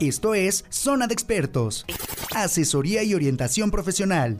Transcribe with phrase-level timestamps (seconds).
[0.00, 1.86] Esto es Zona de Expertos.
[2.34, 4.38] Asesoría y orientación profesional.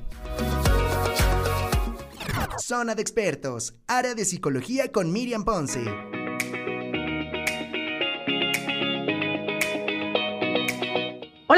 [2.59, 3.75] Zona de Expertos.
[3.87, 5.83] Área de Psicología con Miriam Ponce.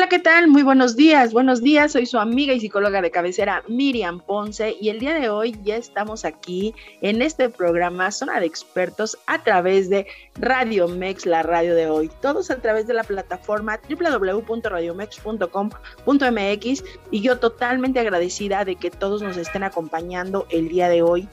[0.08, 0.48] ¿Qué tal?
[0.48, 1.34] Muy buenos días.
[1.34, 1.92] Buenos días.
[1.92, 5.76] Soy su amiga y psicóloga de cabecera Miriam Ponce y el día de hoy ya
[5.76, 11.74] estamos aquí en este programa Zona de Expertos a través de Radio Mex, la radio
[11.74, 12.10] de hoy.
[12.22, 19.36] Todos a través de la plataforma www.radiomex.com.mx y yo totalmente agradecida de que todos nos
[19.36, 21.28] estén acompañando el día de hoy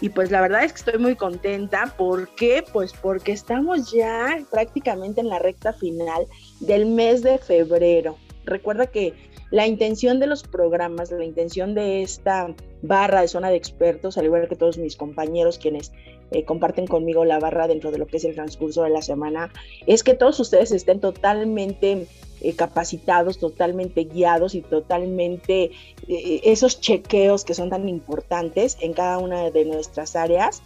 [0.00, 1.94] y pues la verdad es que estoy muy contenta.
[1.96, 2.64] ¿Por qué?
[2.72, 6.26] Pues porque estamos ya prácticamente en la recta final
[6.60, 8.16] del mes de febrero.
[8.44, 9.14] Recuerda que
[9.50, 14.26] la intención de los programas, la intención de esta barra de zona de expertos, al
[14.26, 15.92] igual que todos mis compañeros quienes
[16.30, 19.52] eh, comparten conmigo la barra dentro de lo que es el transcurso de la semana,
[19.86, 22.06] es que todos ustedes estén totalmente
[22.40, 25.72] eh, capacitados, totalmente guiados y totalmente
[26.08, 30.62] eh, esos chequeos que son tan importantes en cada una de nuestras áreas.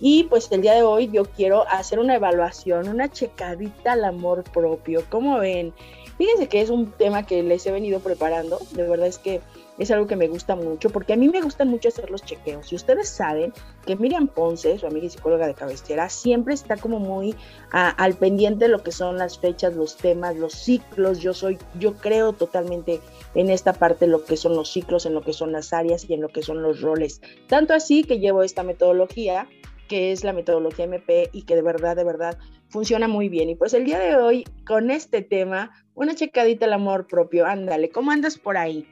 [0.00, 4.44] Y pues el día de hoy yo quiero hacer una evaluación, una checadita al amor
[4.44, 5.02] propio.
[5.08, 5.72] ¿Cómo ven?
[6.18, 8.58] Fíjense que es un tema que les he venido preparando.
[8.72, 9.40] De verdad es que
[9.78, 12.72] es algo que me gusta mucho, porque a mí me gustan mucho hacer los chequeos.
[12.72, 13.52] Y ustedes saben
[13.84, 17.34] que Miriam Ponce, su amiga y psicóloga de cabecera, siempre está como muy
[17.70, 21.18] al pendiente de lo que son las fechas, los temas, los ciclos.
[21.18, 23.00] Yo soy, yo creo totalmente
[23.34, 26.14] en esta parte lo que son los ciclos, en lo que son las áreas y
[26.14, 27.20] en lo que son los roles.
[27.48, 29.48] Tanto así que llevo esta metodología
[29.88, 33.50] que es la metodología MP y que de verdad, de verdad funciona muy bien.
[33.50, 37.46] Y pues el día de hoy, con este tema, una checadita al amor propio.
[37.46, 38.86] Ándale, ¿cómo andas por ahí?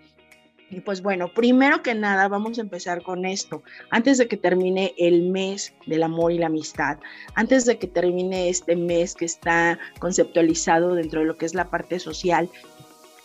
[0.72, 3.62] Y pues bueno, primero que nada vamos a empezar con esto.
[3.90, 6.96] Antes de que termine el mes del amor y la amistad,
[7.34, 11.68] antes de que termine este mes que está conceptualizado dentro de lo que es la
[11.68, 12.48] parte social,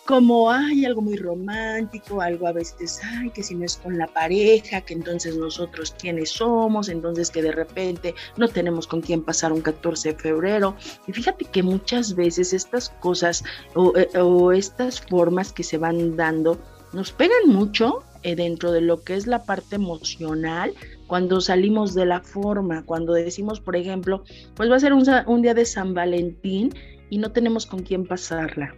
[0.08, 4.08] como hay algo muy romántico, algo a veces, ay, que si no es con la
[4.08, 9.52] pareja, que entonces nosotros quiénes somos, entonces que de repente no tenemos con quién pasar
[9.52, 10.78] un 14 de febrero.
[11.08, 13.44] Y fíjate que muchas veces estas cosas
[13.76, 16.58] o, eh, estas formas que se van dando,
[16.94, 20.74] nos pegan mucho eh, dentro de lo que es la parte emocional
[21.08, 24.24] cuando salimos de la forma, cuando decimos, por ejemplo,
[24.56, 26.74] pues va a ser un, un día de San Valentín
[27.10, 28.74] y no tenemos con quién pasarla.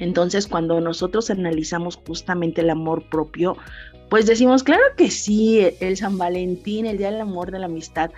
[0.00, 3.56] Entonces, cuando nosotros analizamos justamente el amor propio,
[4.08, 8.10] pues decimos, claro que sí, el San Valentín, el Día del Amor, de la Amistad,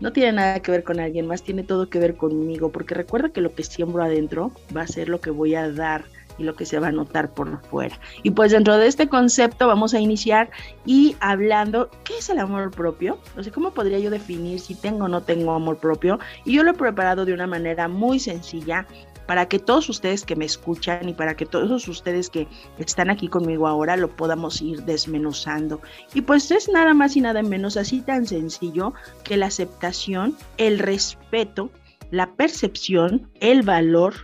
[0.00, 3.30] no tiene nada que ver con alguien más, tiene todo que ver conmigo, porque recuerda
[3.30, 6.04] que lo que siembro adentro va a ser lo que voy a dar
[6.38, 7.98] y lo que se va a notar por fuera.
[8.22, 10.50] Y pues dentro de este concepto vamos a iniciar
[10.86, 13.18] y hablando, ¿qué es el amor propio?
[13.36, 16.18] O sea, ¿cómo podría yo definir si tengo o no tengo amor propio?
[16.44, 18.86] Y yo lo he preparado de una manera muy sencilla
[19.28, 23.28] para que todos ustedes que me escuchan y para que todos ustedes que están aquí
[23.28, 25.82] conmigo ahora lo podamos ir desmenuzando.
[26.14, 28.94] Y pues es nada más y nada menos así tan sencillo
[29.24, 31.70] que la aceptación, el respeto,
[32.10, 34.14] la percepción, el valor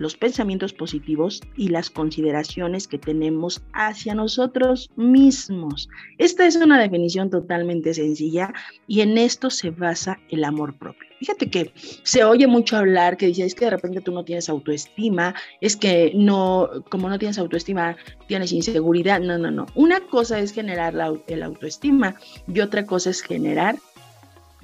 [0.00, 5.90] los pensamientos positivos y las consideraciones que tenemos hacia nosotros mismos.
[6.16, 8.52] Esta es una definición totalmente sencilla
[8.88, 11.06] y en esto se basa el amor propio.
[11.18, 11.72] Fíjate que
[12.02, 15.76] se oye mucho hablar que dice, es que de repente tú no tienes autoestima, es
[15.76, 17.94] que no, como no tienes autoestima,
[18.26, 19.20] tienes inseguridad.
[19.20, 19.66] No, no, no.
[19.74, 22.16] Una cosa es generar la, el autoestima
[22.48, 23.76] y otra cosa es generar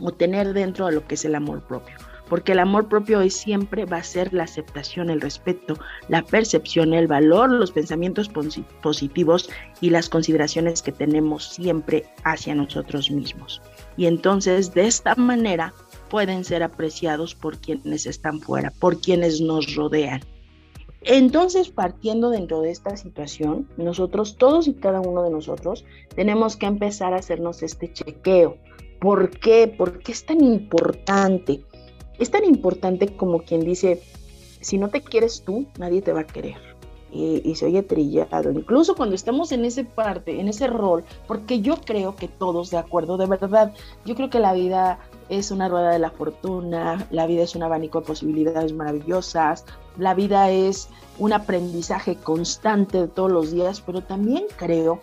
[0.00, 1.94] o tener dentro de lo que es el amor propio
[2.28, 5.78] porque el amor propio es siempre va a ser la aceptación, el respeto,
[6.08, 8.30] la percepción, el valor, los pensamientos
[8.82, 9.48] positivos
[9.80, 13.62] y las consideraciones que tenemos siempre hacia nosotros mismos.
[13.96, 15.72] Y entonces de esta manera
[16.08, 20.20] pueden ser apreciados por quienes están fuera, por quienes nos rodean.
[21.02, 25.84] Entonces, partiendo dentro de esta situación, nosotros, todos y cada uno de nosotros,
[26.16, 28.58] tenemos que empezar a hacernos este chequeo.
[29.00, 29.68] ¿Por qué?
[29.68, 31.62] ¿Por qué es tan importante?
[32.18, 34.02] Es tan importante como quien dice,
[34.60, 36.56] si no te quieres tú, nadie te va a querer.
[37.12, 41.76] Y, se oye trillado, incluso cuando estamos en ese parte, en ese rol, porque yo
[41.76, 43.72] creo que todos de acuerdo, de verdad,
[44.04, 44.98] yo creo que la vida
[45.30, 49.64] es una rueda de la fortuna, la vida es un abanico de posibilidades maravillosas,
[49.96, 50.88] la vida es
[51.18, 55.00] un aprendizaje constante de todos los días, pero también creo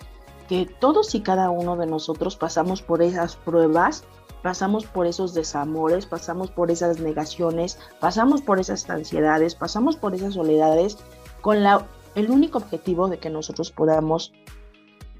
[0.48, 4.04] que todos y cada uno de nosotros pasamos por esas pruebas
[4.44, 10.36] pasamos por esos desamores, pasamos por esas negaciones, pasamos por esas ansiedades, pasamos por esas
[10.36, 10.98] soledades
[11.42, 14.34] con la, el único objetivo de que nosotros podamos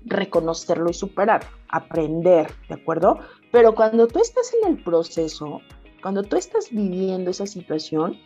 [0.06, 3.20] reconocerlo y superar, aprender, ¿de acuerdo?
[3.52, 5.62] Pero cuando tú estás en el proceso,
[6.02, 8.20] cuando tú estás viviendo esa situación,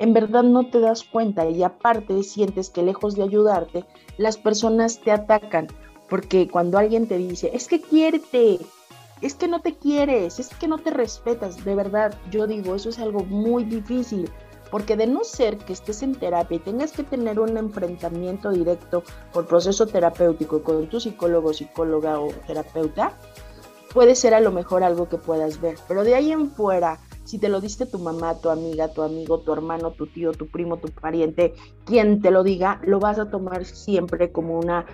[0.00, 3.84] en verdad no te das cuenta y aparte sientes que lejos de ayudarte,
[4.18, 5.68] las personas te atacan,
[6.08, 8.58] porque cuando alguien te dice, es que quiérete,
[9.20, 12.88] es que no te quieres, es que no te respetas, de verdad, yo digo, eso
[12.88, 14.30] es algo muy difícil,
[14.70, 19.02] porque de no ser que estés en terapia y tengas que tener un enfrentamiento directo
[19.32, 23.12] por proceso terapéutico con tu psicólogo, psicóloga o terapeuta,
[23.92, 27.38] puede ser a lo mejor algo que puedas ver, pero de ahí en fuera, si
[27.38, 30.78] te lo diste tu mamá, tu amiga, tu amigo, tu hermano, tu tío, tu primo,
[30.78, 34.86] tu pariente, quien te lo diga, lo vas a tomar siempre como una,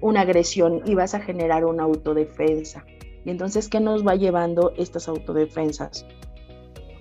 [0.00, 2.84] una agresión y vas a generar una autodefensa.
[3.24, 6.06] Y entonces, ¿qué nos va llevando estas autodefensas?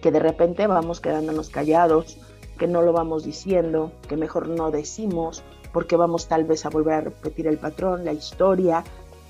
[0.02, 2.18] Que de repente vamos quedándonos callados,
[2.58, 5.44] que no lo vamos diciendo, que mejor no decimos,
[5.74, 8.84] porque vamos tal vez a volver a repetir el patrón, la historia.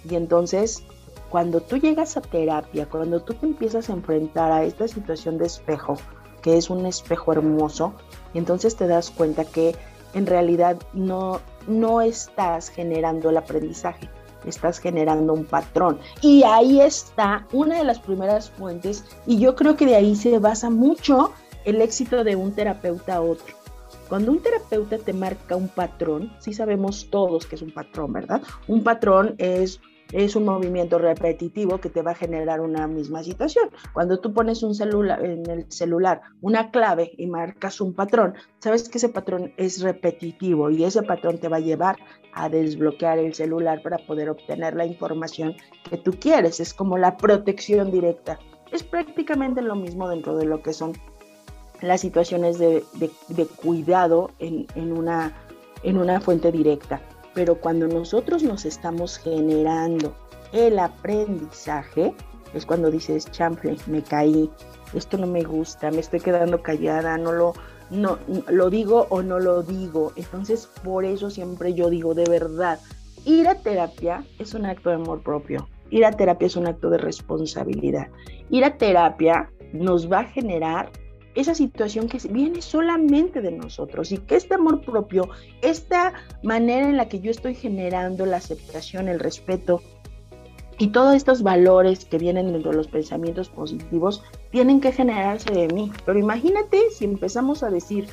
[0.08, 0.84] Y entonces,
[1.30, 5.46] cuando tú llegas a terapia, cuando tú te empiezas a enfrentar a esta situación de
[5.46, 5.96] espejo,
[6.44, 7.94] que es un espejo hermoso,
[8.34, 9.76] entonces te das cuenta que
[10.14, 14.10] en realidad no, no estás generando el aprendizaje,
[14.50, 16.00] estás generando un patrón.
[16.22, 20.40] Y ahí está una de las primeras fuentes y yo creo que de ahí se
[20.40, 21.32] basa mucho
[21.66, 23.56] el éxito de un terapeuta a otro.
[24.10, 28.42] Cuando un terapeuta te marca un patrón, sí sabemos todos que es un patrón, ¿verdad?
[28.68, 29.80] Un patrón es
[30.14, 33.70] es un movimiento repetitivo que te va a generar una misma situación.
[33.94, 38.88] Cuando tú pones un celular en el celular una clave y marcas un patrón, sabes
[38.88, 41.98] que ese patrón es repetitivo y ese patrón te va a llevar
[42.34, 45.56] a desbloquear el celular para poder obtener la información
[45.90, 46.60] que tú quieres.
[46.60, 48.40] Es como la protección directa.
[48.72, 50.94] Es prácticamente lo mismo dentro de lo que son
[51.82, 52.84] las situaciones de,
[53.58, 55.34] cuidado en, una,
[55.84, 57.02] en una fuente directa.
[57.34, 60.16] Pero cuando nosotros nos estamos generando
[60.52, 62.14] el aprendizaje,
[62.54, 64.50] es cuando dices, chample, me caí,
[64.94, 67.54] esto no me gusta, me estoy quedando callada, no lo,
[67.90, 70.14] no, lo digo o no lo digo.
[70.16, 72.80] Entonces, por eso siempre yo digo, de verdad,
[73.26, 75.68] ir a terapia es un acto de amor propio.
[75.90, 78.08] Ir a terapia es un acto de responsabilidad.
[78.50, 80.92] Ir a terapia nos va a generar
[81.36, 85.30] esa situación que viene solamente de nosotros y que este amor propio,
[85.62, 86.14] esta
[86.44, 89.82] manera en la que yo estoy generando la aceptación, el respeto
[90.78, 95.68] y todos estos valores que vienen dentro de los pensamientos positivos tienen que generarse de
[95.68, 95.92] mí.
[96.06, 98.08] Pero imagínate si empezamos a decir,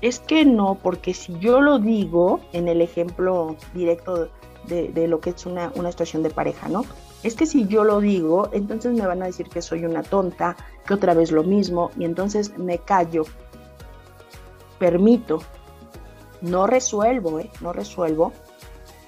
[0.00, 4.30] es que no, porque si yo lo digo en el ejemplo directo
[4.68, 6.84] de, lo que es una, una situación de pareja, ¿no?
[7.22, 10.56] Es que si yo lo digo, entonces me van a decir que soy una tonta,
[10.86, 13.24] que otra vez lo mismo, y entonces me callo,
[14.78, 15.40] permito,
[16.40, 17.50] no resuelvo, ¿eh?
[17.60, 18.32] no resuelvo,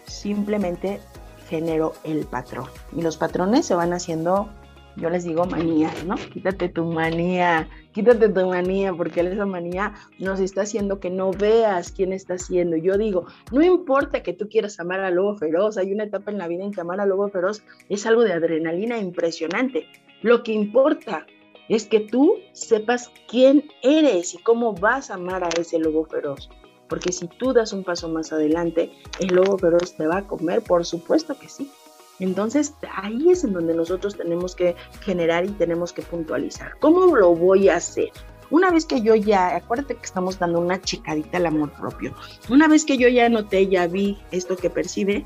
[0.06, 1.00] simplemente
[1.48, 2.66] genero el patrón.
[2.96, 4.48] Y los patrones se van haciendo
[4.96, 6.16] yo les digo manía, ¿no?
[6.16, 11.92] Quítate tu manía, quítate tu manía, porque esa manía nos está haciendo que no veas
[11.92, 12.76] quién está haciendo.
[12.76, 16.38] Yo digo, no importa que tú quieras amar al lobo feroz, hay una etapa en
[16.38, 19.86] la vida en que amar al lobo feroz es algo de adrenalina impresionante.
[20.22, 21.26] Lo que importa
[21.68, 26.50] es que tú sepas quién eres y cómo vas a amar a ese lobo feroz.
[26.88, 28.90] Porque si tú das un paso más adelante,
[29.20, 31.70] el lobo feroz te va a comer, por supuesto que sí.
[32.20, 36.78] Entonces, ahí es en donde nosotros tenemos que generar y tenemos que puntualizar.
[36.78, 38.10] ¿Cómo lo voy a hacer?
[38.50, 42.14] Una vez que yo ya, acuérdate que estamos dando una chicadita al amor propio.
[42.48, 45.24] Una vez que yo ya noté, ya vi esto que percibe,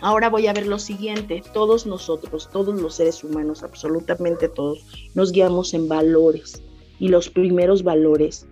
[0.00, 1.42] ahora voy a ver lo siguiente.
[1.54, 6.62] Todos nosotros, todos los seres humanos, absolutamente todos, nos guiamos en valores.
[6.98, 8.46] Y los primeros valores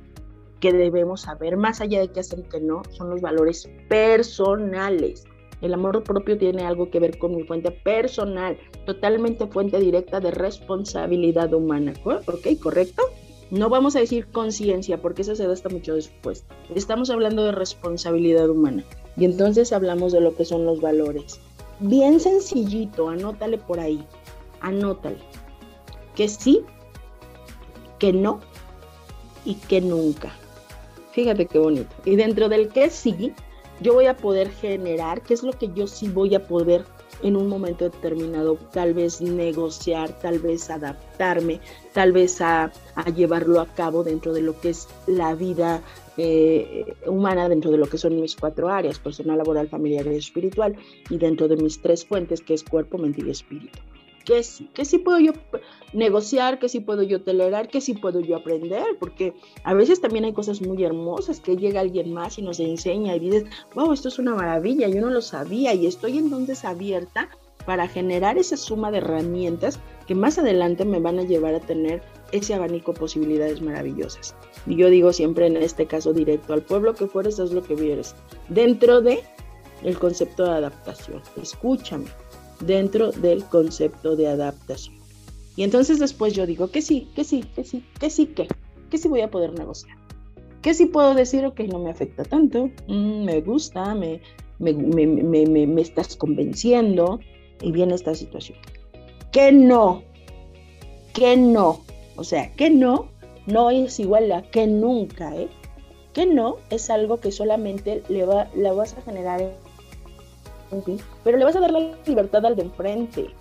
[0.60, 5.24] que debemos saber, más allá de que hacer y que no, son los valores personales.
[5.60, 10.30] El amor propio tiene algo que ver con mi fuente personal, totalmente fuente directa de
[10.30, 11.92] responsabilidad humana.
[12.04, 12.46] ¿Ok?
[12.62, 13.02] ¿Correcto?
[13.50, 16.44] No vamos a decir conciencia, porque eso se da hasta mucho después.
[16.74, 18.84] Estamos hablando de responsabilidad humana.
[19.16, 21.40] Y entonces hablamos de lo que son los valores.
[21.80, 24.06] Bien sencillito, anótale por ahí.
[24.60, 25.18] Anótale.
[26.14, 26.62] Que sí,
[27.98, 28.40] que no
[29.44, 30.32] y que nunca.
[31.12, 31.90] Fíjate qué bonito.
[32.04, 33.32] Y dentro del que sí,
[33.80, 36.84] yo voy a poder generar, qué es lo que yo sí voy a poder
[37.22, 41.60] en un momento determinado, tal vez negociar, tal vez adaptarme,
[41.92, 42.72] tal vez a,
[43.14, 45.82] llevarlo a cabo dentro de lo que es la vida
[46.16, 50.76] eh, humana, dentro de lo que son mis cuatro áreas, personal, laboral, familiar y espiritual,
[51.08, 53.78] y dentro de mis tres fuentes, que es cuerpo, mente y espíritu
[54.24, 55.32] que sí, sí puedo yo
[55.92, 59.34] negociar, que sí puedo yo tolerar, que sí puedo yo aprender, porque
[59.64, 63.20] a veces también hay cosas muy hermosas que llega alguien más y nos enseña y
[63.20, 67.28] dices, wow, esto es una maravilla, yo no lo sabía y estoy entonces abierta
[67.66, 72.02] para generar esa suma de herramientas que más adelante me van a llevar a tener
[72.32, 74.34] ese abanico de posibilidades maravillosas.
[74.66, 77.74] Y yo digo siempre en este caso directo, al pueblo que fueres es lo que
[77.74, 78.14] vieres.
[78.48, 79.22] Dentro de
[79.82, 81.22] el concepto de adaptación.
[81.40, 82.06] Escúchame,
[82.60, 84.96] dentro del concepto de adaptación.
[85.56, 88.48] Y entonces después yo digo que sí, que sí, que sí, que sí, que,
[88.90, 89.96] que sí voy a poder negociar.
[90.62, 94.20] Que sí puedo decir, ok, no me afecta tanto, mm, me gusta, me,
[94.58, 97.20] me, me, me, estás convenciendo
[97.62, 98.58] y viene esta situación.
[99.32, 100.02] Que no,
[101.14, 101.80] que no,
[102.16, 103.08] o sea, que no,
[103.46, 105.48] no es igual a que nunca, ¿eh?
[106.12, 109.56] Que no es algo que solamente le va, la vas a generar
[111.24, 113.34] pero le vas a dar la libertad al de enfrente.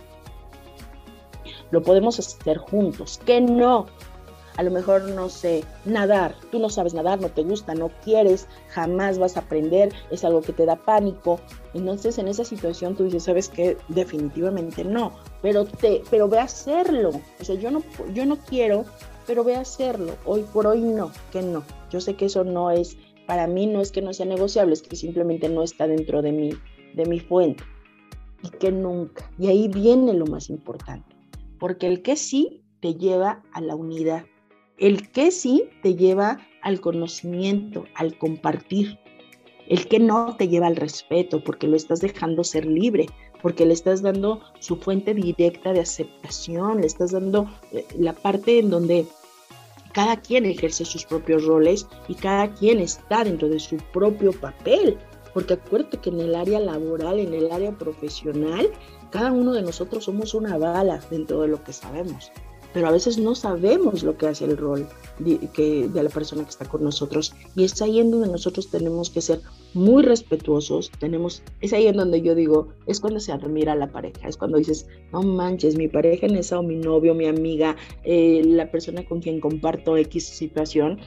[1.72, 3.20] Lo podemos hacer juntos.
[3.26, 3.86] Que no,
[4.60, 8.46] a lo mejor no sé, nadar, tú no sabes nadar, no te gusta, no quieres,
[8.68, 11.40] jamás vas a aprender, es algo que te da pánico.
[11.74, 16.44] Entonces en esa situación tú dices, sabes que definitivamente no, pero te, pero ve a
[16.44, 17.12] hacerlo.
[17.40, 17.84] O sea, yo no,
[18.14, 18.84] yo no quiero,
[19.26, 20.18] pero ve a hacerlo.
[20.26, 21.64] Hoy por hoy no, que no.
[21.90, 24.82] Yo sé que eso no es, para mí no es que no sea negociable, es
[24.82, 26.50] que simplemente no está dentro de mi,
[26.94, 27.64] de mi fuente.
[28.44, 29.30] Y que nunca.
[29.38, 31.16] Y ahí viene lo más importante.
[31.60, 34.26] Porque el que sí te lleva a la unidad
[34.80, 38.98] el que sí te lleva al conocimiento, al compartir.
[39.68, 43.06] El que no te lleva al respeto, porque lo estás dejando ser libre,
[43.42, 48.60] porque le estás dando su fuente directa de aceptación, le estás dando eh, la parte
[48.60, 49.06] en donde
[49.94, 54.98] cada quien ejerce sus propios roles y cada quien está dentro de su propio papel.
[55.34, 58.70] Porque acuérdate que en el área laboral, en el área profesional,
[59.12, 62.32] cada uno de nosotros somos una bala dentro de lo que sabemos.
[62.74, 66.66] Pero a veces no sabemos lo que hace el rol de, la persona que está
[66.66, 67.34] con nosotros.
[67.56, 69.42] Y es ahí en donde nosotros tenemos que ser
[69.74, 74.28] muy respetuosos, tenemos, es ahí en donde yo digo, es cuando se admira la pareja,
[74.28, 78.44] es cuando dices, no manches, mi pareja en esa o mi novio, mi amiga, eh,
[78.46, 81.00] la persona con quien comparto X situación,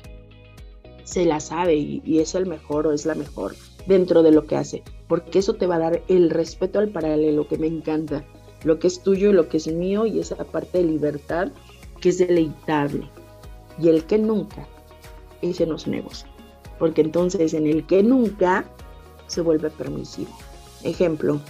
[1.05, 3.55] se la sabe y es el mejor o es la mejor
[3.87, 7.49] dentro de lo que hace, porque eso te va a dar el respeto al paralelo
[7.49, 8.25] que me encanta
[8.65, 11.49] lo que es tuyo, lo que es mío y esa parte de libertad
[12.01, 13.09] que es deleitable.
[13.79, 14.67] Y el que nunca,
[15.41, 16.29] ese no se negocia.
[16.79, 18.65] Porque entonces en el que nunca
[19.27, 20.31] se vuelve permisivo.
[20.83, 21.41] Ejemplo,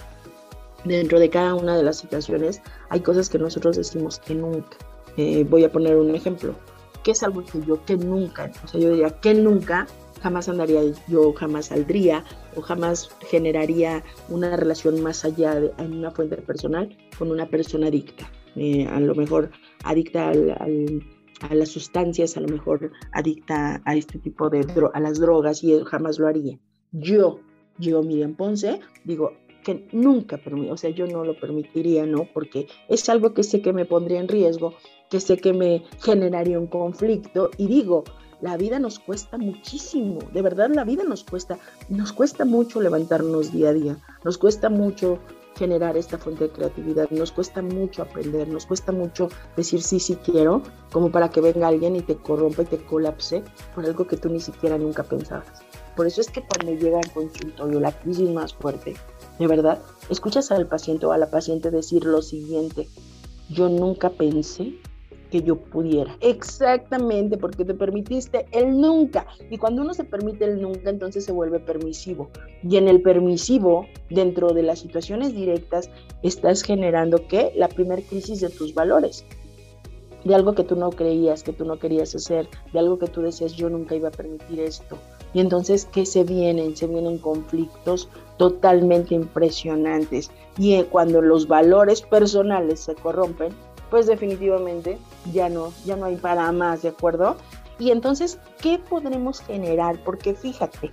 [0.85, 4.77] dentro de cada una de las situaciones hay cosas que nosotros decimos que nunca.
[5.17, 6.55] Eh, voy a poner un ejemplo.
[7.03, 8.51] ¿Qué es algo que yo que nunca?
[8.63, 9.87] O sea, yo diría que nunca
[10.23, 12.23] jamás andaría, yo jamás saldría
[12.55, 17.87] o jamás generaría una relación más allá de en una fuente personal con una persona
[17.87, 18.31] adicta.
[18.55, 19.51] Eh, a lo mejor
[19.83, 25.61] adicta a las sustancias, a lo mejor adicta a este tipo de a las drogas
[25.63, 26.57] y jamás lo haría.
[26.93, 27.41] Yo,
[27.77, 29.33] yo Miriam Ponce, digo
[29.65, 30.39] que nunca,
[30.69, 32.27] o sea, yo no lo permitiría, ¿no?
[32.33, 34.75] Porque es algo que sé que me pondría en riesgo,
[35.09, 38.03] que sé que me generaría un conflicto y digo,
[38.43, 41.57] la vida nos cuesta muchísimo, de verdad la vida nos cuesta,
[41.87, 45.17] nos cuesta mucho levantarnos día a día, nos cuesta mucho
[45.55, 50.17] generar esta fuente de creatividad, nos cuesta mucho aprender, nos cuesta mucho decir sí, sí
[50.25, 54.17] quiero, como para que venga alguien y te corrompa y te colapse por algo que
[54.17, 55.61] tú ni siquiera nunca pensabas.
[55.95, 58.95] Por eso es que cuando llega al consultorio la crisis más fuerte,
[59.39, 62.89] de verdad, escuchas al paciente o a la paciente decir lo siguiente,
[63.47, 64.73] yo nunca pensé
[65.33, 66.15] que yo pudiera.
[66.21, 69.25] Exactamente, porque te permitiste el nunca.
[69.49, 72.29] Y cuando uno se permite el nunca, entonces se vuelve permisivo.
[72.61, 75.89] Y en el permisivo, dentro de las situaciones directas,
[76.21, 79.25] estás generando que la primer crisis de tus valores
[80.23, 83.21] de algo que tú no creías, que tú no querías hacer, de algo que tú
[83.21, 84.97] decías, yo nunca iba a permitir esto.
[85.33, 86.77] Y entonces, ¿qué se vienen?
[86.77, 90.31] Se vienen conflictos totalmente impresionantes.
[90.57, 93.51] Y eh, cuando los valores personales se corrompen,
[93.93, 94.97] pues definitivamente
[95.33, 97.37] ya no, ya no hay para más, ¿de acuerdo?
[97.77, 99.99] Y entonces, ¿qué podremos generar?
[100.03, 100.91] Porque fíjate,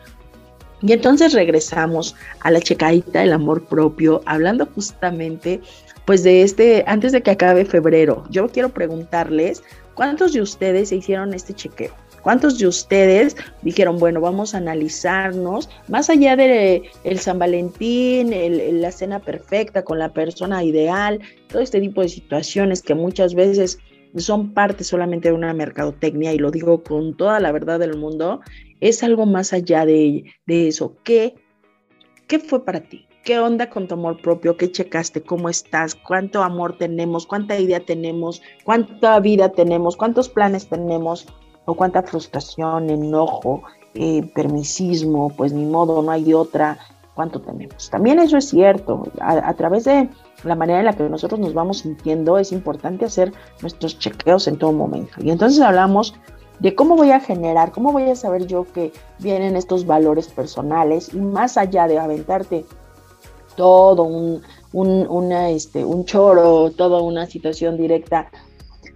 [0.82, 5.60] Y entonces regresamos a la checadita del amor propio, hablando justamente,
[6.06, 9.62] pues de este, antes de que acabe febrero, yo quiero preguntarles,
[9.94, 11.92] ¿cuántos de ustedes se hicieron este chequeo?
[12.22, 18.30] ¿Cuántos de ustedes dijeron, bueno, vamos a analizarnos, más allá de el San Valentín,
[18.80, 23.78] la cena perfecta con la persona ideal, todo este tipo de situaciones que muchas veces
[24.16, 28.40] son parte solamente de una mercadotecnia y lo digo con toda la verdad del mundo,
[28.80, 30.96] es algo más allá de, eso.
[31.04, 31.34] ¿Qué,
[32.26, 33.06] ¿Qué fue para ti?
[33.24, 34.56] ¿Qué onda con tu amor propio?
[34.56, 35.22] ¿Qué checaste?
[35.22, 35.94] ¿Cómo estás?
[35.94, 37.26] ¿Cuánto amor tenemos?
[37.26, 38.40] ¿Cuánta idea tenemos?
[38.64, 39.96] ¿Cuánta vida tenemos?
[39.96, 41.26] ¿Cuántos planes tenemos?
[41.66, 43.62] ¿O cuánta frustración, enojo,
[43.94, 45.28] eh, permisismo?
[45.36, 46.78] Pues ni modo, no hay de otra.
[47.14, 47.90] ¿Cuánto tenemos?
[47.90, 49.02] También eso es cierto.
[49.20, 50.08] A, a través de
[50.44, 54.56] la manera en la que nosotros nos vamos sintiendo, es importante hacer nuestros chequeos en
[54.56, 55.12] todo momento.
[55.22, 56.14] Y entonces hablamos
[56.60, 61.12] de cómo voy a generar, cómo voy a saber yo que vienen estos valores personales
[61.12, 62.64] y más allá de aventarte
[63.56, 64.42] todo un,
[64.72, 68.30] una, este, un choro, toda una situación directa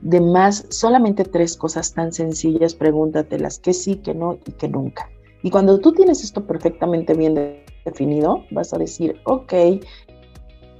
[0.00, 5.08] de más, solamente tres cosas tan sencillas, pregúntatelas, que sí, que no y que nunca.
[5.42, 9.52] Y cuando tú tienes esto perfectamente bien definido, vas a decir, ok,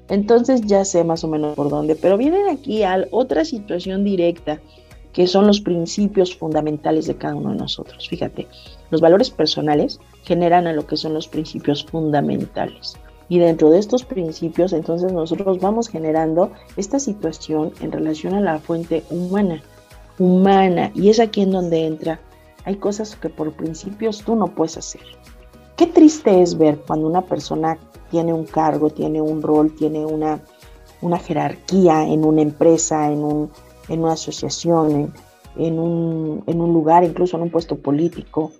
[0.09, 4.61] entonces ya sé más o menos por dónde, pero vienen aquí a otra situación directa
[5.15, 8.09] que son los principios fundamentales de cada uno de nosotros.
[8.09, 8.49] Fíjate,
[8.91, 12.97] los valores personales generan a lo que son los principios fundamentales.
[13.29, 18.59] Y dentro de estos principios, entonces nosotros vamos generando esta situación en relación a la
[18.59, 19.63] fuente humana,
[20.19, 20.91] humana.
[20.95, 22.21] Y es aquí en donde entra,
[22.65, 25.03] hay cosas que por principios tú no puedes hacer.
[25.77, 27.79] Qué triste es ver cuando una persona
[28.11, 30.41] tiene un cargo, tiene un rol, tiene una,
[31.01, 33.51] una jerarquía en una empresa, en un,
[33.89, 35.13] en una asociación,
[35.57, 38.53] en, un, un lugar, incluso en un puesto político.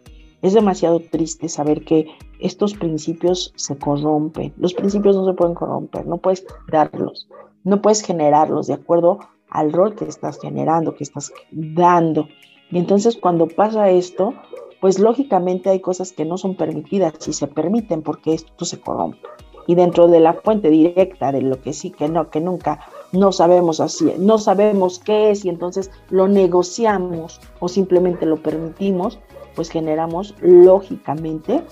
[0.43, 2.07] Es demasiado triste saber que
[2.39, 4.53] estos principios se corrompen.
[4.59, 7.29] Los principios no se pueden corromper, no puedes darlos,
[7.63, 12.29] no puedes generarlos de acuerdo al rol que estás generando, que estás dando.
[12.71, 14.35] Y entonces cuando pasa esto,
[14.81, 19.27] pues lógicamente hay cosas que no son permitidas y se permiten porque esto se corrompe.
[19.67, 22.81] Y dentro de la fuente directa de lo que sí, que no, que nunca,
[23.15, 29.19] no sabemos así, no sabemos qué es y entonces lo negociamos o simplemente lo permitimos,
[29.55, 31.63] pues generamos lógicamente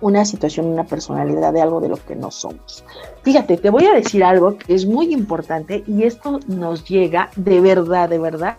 [0.00, 2.84] una situación, una personalidad de algo de lo que no somos.
[3.22, 7.60] Fíjate, te voy a decir algo que es muy importante y esto nos llega de
[7.60, 8.58] verdad, de verdad,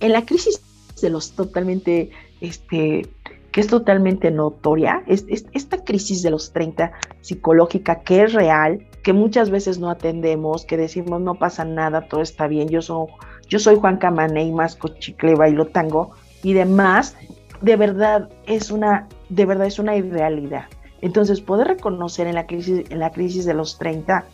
[0.00, 0.62] en la crisis
[1.00, 2.10] de los totalmente,
[2.40, 3.06] este,
[3.52, 9.12] que es totalmente notoria, es, esta crisis de los 30 psicológica que es real, que
[9.12, 13.06] muchas veces no atendemos, que decimos no pasa nada, todo está bien, yo soy,
[13.48, 17.16] yo soy Juan Camaney, Masco Chicle, bailo tango y demás,
[17.60, 20.64] de verdad es una, de verdad es una irrealidad.
[21.02, 24.24] Entonces, poder reconocer en la crisis, en la crisis de los 30,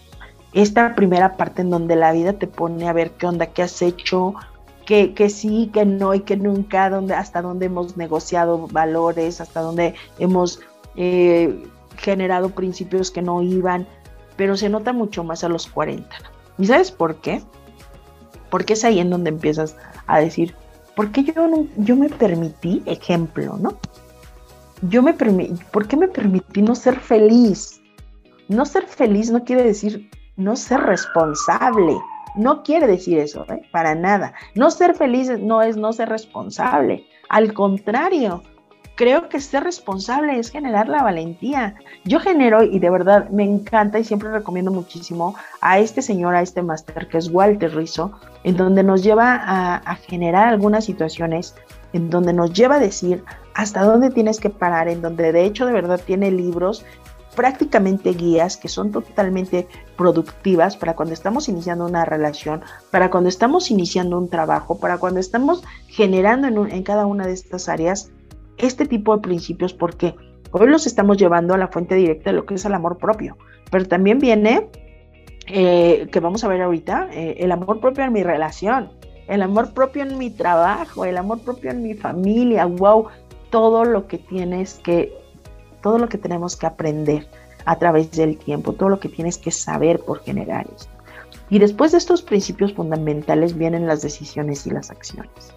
[0.53, 3.83] esta primera parte en donde la vida te pone a ver qué onda, qué has
[3.83, 4.35] hecho,
[4.85, 9.61] que, que, sí, que no y que nunca, donde, hasta donde hemos negociado valores, hasta
[9.61, 10.61] donde hemos
[10.97, 11.63] eh,
[11.97, 13.87] generado principios que no iban,
[14.37, 16.09] pero se nota mucho más a los 40.
[16.59, 17.43] ¿Y sabes por qué?
[18.51, 20.55] Porque es ahí en donde empiezas a decir,
[20.95, 23.79] ¿por qué yo, no, yo me permití, ejemplo, ¿no?
[24.83, 27.81] Yo me permití, ¿por qué me permití no ser feliz?
[28.49, 31.99] No ser feliz no quiere decir no ser responsable.
[32.37, 33.63] No quiere decir eso, ¿eh?
[33.73, 34.35] para nada.
[34.55, 37.07] No ser feliz no es no ser responsable.
[37.31, 38.43] Al contrario,
[38.97, 41.77] creo que ser responsable es generar la valentía.
[42.05, 46.43] Yo genero y de verdad me encanta y siempre recomiendo muchísimo a este señor, a
[46.43, 51.55] este máster que es Walter Rizzo, en donde nos lleva a, a, generar algunas situaciones,
[51.93, 53.23] en donde nos lleva a decir
[53.55, 56.85] hasta dónde tienes que parar, en donde de hecho de verdad tiene libros
[57.37, 63.71] prácticamente guías que son totalmente productivas para cuando estamos iniciando una relación, para cuando estamos
[63.71, 68.11] iniciando un trabajo, para cuando estamos generando en, cada una de estas áreas
[68.59, 70.15] este tipo de principios, porque
[70.53, 73.37] hoy los estamos llevando a la fuente directa de lo que es el amor propio,
[73.71, 74.69] pero también viene,
[75.47, 78.91] eh, que vamos a ver ahorita, eh, el amor propio en mi relación,
[79.29, 83.07] el amor propio en mi trabajo, el amor propio en mi familia, wow,
[83.51, 85.13] todo lo que tienes que
[85.83, 87.29] todo lo que tenemos que aprender
[87.65, 90.93] a través del tiempo, todo lo que tienes que saber por generar esto.
[91.49, 95.55] Y después de estos principios fundamentales vienen las decisiones y las acciones.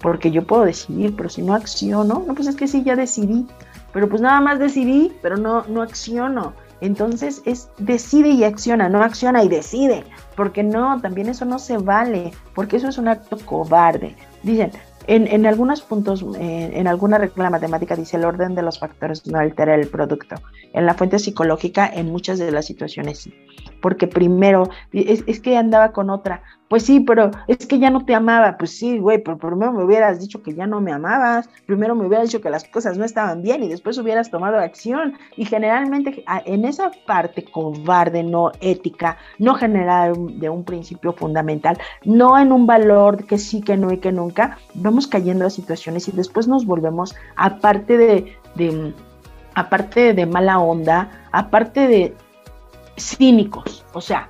[0.00, 3.46] Porque yo puedo decidir, pero si no acciono, no, pues es que sí, ya decidí.
[3.92, 6.54] Pero pues nada más decidí, pero no, no acciono.
[6.80, 10.04] Entonces es decide y acciona, no acciona y decide.
[10.36, 14.16] Porque no, también eso no se vale, porque eso es un acto cobarde.
[14.42, 14.72] Dicen,
[15.06, 19.38] en, algunos puntos, eh, en alguna regla matemática dice el orden de los factores no
[19.38, 20.36] altera el producto.
[20.72, 23.34] En la fuente psicológica, en muchas de las situaciones sí.
[23.80, 28.04] Porque primero, es, es que andaba con otra, pues sí, pero es que ya no
[28.04, 28.56] te amaba.
[28.56, 32.06] Pues sí, güey, pero primero me hubieras dicho que ya no me amabas, primero me
[32.06, 35.14] hubieras dicho que las cosas no estaban bien y después hubieras tomado acción.
[35.36, 42.38] Y generalmente en esa parte cobarde, no ética, no generada de un principio fundamental, no
[42.38, 46.12] en un valor que sí, que no y que nunca, vamos cayendo a situaciones y
[46.12, 48.94] después nos volvemos, aparte de, de
[49.56, 52.14] aparte de mala onda, aparte de
[53.00, 54.28] cínicos, o sea,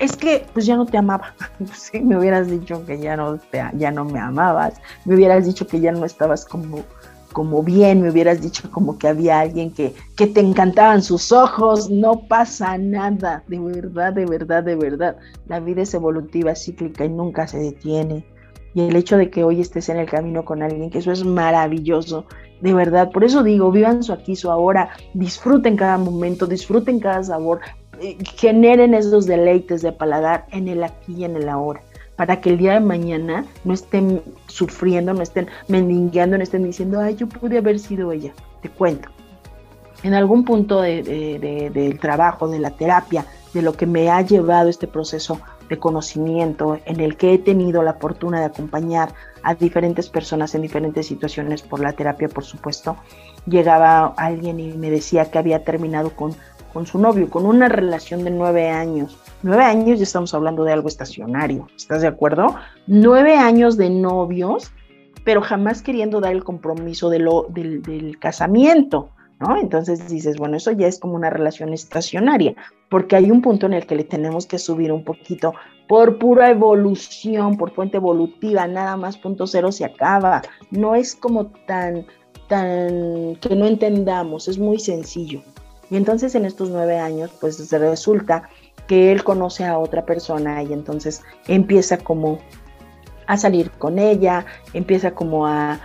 [0.00, 1.34] es que pues ya no te amaba.
[1.74, 5.66] Si me hubieras dicho que ya no, te, ya no me amabas, me hubieras dicho
[5.66, 6.82] que ya no estabas como,
[7.32, 11.90] como bien, me hubieras dicho como que había alguien que, que te encantaban sus ojos,
[11.90, 15.16] no pasa nada, de verdad, de verdad, de verdad.
[15.46, 18.24] La vida es evolutiva, cíclica y nunca se detiene.
[18.72, 21.24] Y el hecho de que hoy estés en el camino con alguien, que eso es
[21.24, 22.24] maravilloso,
[22.60, 23.10] de verdad.
[23.10, 27.60] Por eso digo, vivan su aquí, su ahora, disfruten cada momento, disfruten cada sabor,
[28.36, 31.82] generen esos deleites de paladar en el aquí y en el ahora,
[32.16, 37.00] para que el día de mañana no estén sufriendo, no estén mendigando, no estén diciendo,
[37.00, 38.32] ay, yo pude haber sido ella.
[38.62, 39.08] Te cuento.
[40.02, 44.86] En algún punto del trabajo, de la terapia, de lo que me ha llevado este
[44.86, 50.54] proceso de conocimiento, en el que he tenido la fortuna de acompañar a diferentes personas
[50.54, 52.96] en diferentes situaciones por la terapia, por supuesto,
[53.46, 56.34] llegaba alguien y me decía que había terminado con
[56.72, 59.18] con su novio, con una relación de nueve años.
[59.42, 62.54] Nueve años ya estamos hablando de algo estacionario, ¿estás de acuerdo?
[62.86, 64.72] Nueve años de novios,
[65.24, 69.56] pero jamás queriendo dar el compromiso de lo, del, del casamiento, ¿no?
[69.56, 72.54] Entonces dices, bueno, eso ya es como una relación estacionaria,
[72.88, 75.54] porque hay un punto en el que le tenemos que subir un poquito
[75.88, 80.42] por pura evolución, por fuente evolutiva, nada más punto cero se acaba.
[80.70, 82.06] No es como tan,
[82.48, 85.42] tan que no entendamos, es muy sencillo.
[85.90, 88.48] Y entonces en estos nueve años, pues resulta
[88.86, 92.38] que él conoce a otra persona y entonces empieza como
[93.26, 95.80] a salir con ella, empieza como a,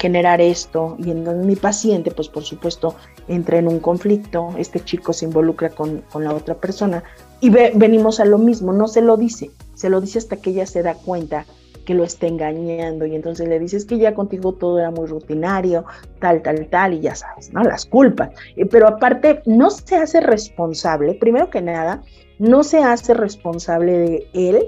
[0.00, 0.96] generar esto.
[0.98, 2.96] Y en mi paciente, pues por supuesto,
[3.28, 7.04] entra en un conflicto, este chico se involucra con, la otra persona
[7.40, 10.66] y venimos a lo mismo, no se lo dice, se lo dice hasta que ella
[10.66, 11.46] se da cuenta
[11.88, 15.86] que lo está engañando y entonces le dices que ya contigo todo era muy rutinario,
[16.20, 17.62] tal, tal, tal, y ya sabes, ¿no?
[17.62, 18.28] Las culpas.
[18.56, 22.02] Eh, pero aparte, no se hace responsable, primero que nada,
[22.38, 24.66] no se hace responsable de él,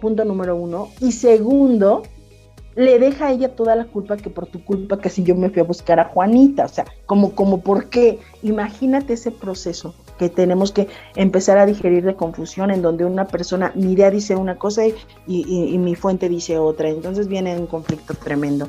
[0.00, 2.02] punto número uno, y segundo,
[2.76, 5.60] le deja a ella toda la culpa que por tu culpa casi yo me fui
[5.60, 8.20] a buscar a Juanita, o sea, como, como, ¿por qué?
[8.42, 13.72] Imagínate ese proceso que tenemos que empezar a digerir de confusión en donde una persona,
[13.74, 14.82] mi idea dice una cosa
[15.26, 18.68] y, mi fuente dice otra, entonces viene un conflicto tremendo.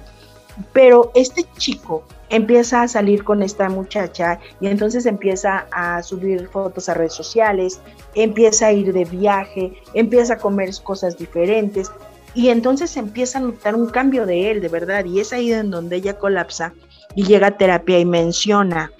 [0.71, 6.87] Pero este chico empieza a salir con esta muchacha y entonces empieza a subir fotos
[6.87, 7.81] a redes sociales,
[8.15, 11.91] empieza a ir de viaje, empieza a comer cosas diferentes,
[12.37, 15.71] Y entonces empieza a notar un cambio de él, de verdad, y es ahí en
[15.71, 16.73] donde ella colapsa
[17.15, 18.91] y llega a terapia y menciona,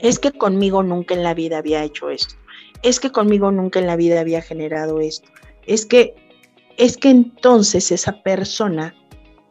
[0.00, 2.34] es que conmigo nunca en la vida había hecho esto,
[2.82, 5.28] es que conmigo nunca en la vida había generado esto,
[5.66, 6.14] es que,
[6.76, 8.94] es que entonces esa persona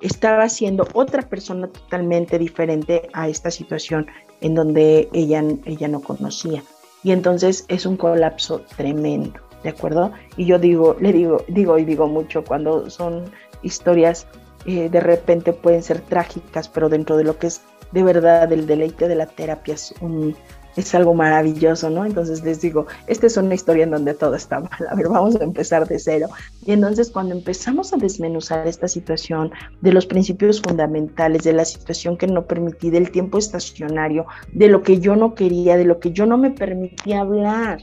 [0.01, 4.08] estaba siendo otra persona totalmente diferente a esta situación
[4.41, 6.62] en donde ella, ella no conocía.
[7.03, 10.12] Y entonces es un colapso tremendo, ¿de acuerdo?
[10.36, 13.23] Y yo digo, le digo, digo y digo mucho cuando son
[13.62, 14.27] historias
[14.65, 17.62] eh, de repente pueden ser trágicas, pero dentro de lo que es
[17.93, 20.36] de verdad el deleite de la terapia es un,
[20.75, 22.06] es algo maravilloso, ¿no?
[22.06, 24.71] Entonces les digo, esta es una historia en donde todo está mal.
[24.89, 26.27] A ver, vamos a empezar de cero.
[26.65, 29.51] Y entonces cuando empezamos a desmenuzar esta situación
[29.82, 34.82] de los principios fundamentales, de la situación que no permití, del tiempo estacionario, de lo
[34.82, 37.79] que yo no quería, de lo que yo no me permitía hablar,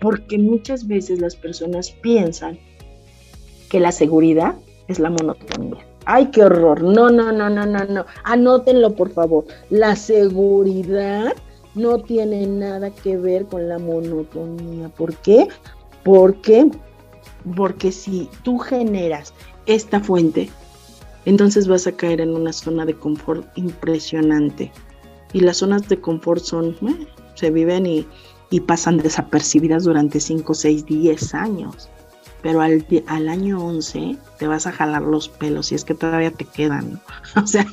[0.00, 2.58] porque muchas veces las personas piensan
[3.68, 4.54] que la seguridad
[4.86, 5.84] es la monotonía.
[6.06, 6.82] Ay, qué horror.
[6.82, 8.06] No, no, no, no, no, no.
[8.24, 9.44] Anótenlo, por favor.
[9.70, 11.32] La seguridad
[11.74, 14.88] no tiene nada que ver con la monotonía.
[14.90, 15.48] ¿Por qué?
[16.02, 16.70] Porque,
[17.56, 19.32] porque si tú generas
[19.66, 20.50] esta fuente,
[21.24, 24.70] entonces vas a caer en una zona de confort impresionante.
[25.32, 28.06] Y las zonas de confort son, eh, se viven y,
[28.50, 31.88] y pasan desapercibidas durante 5, 6, 10 años
[32.44, 36.30] pero al, al, año 11 te vas a jalar los pelos y es que todavía
[36.30, 37.00] te quedan.
[37.42, 37.66] O sea,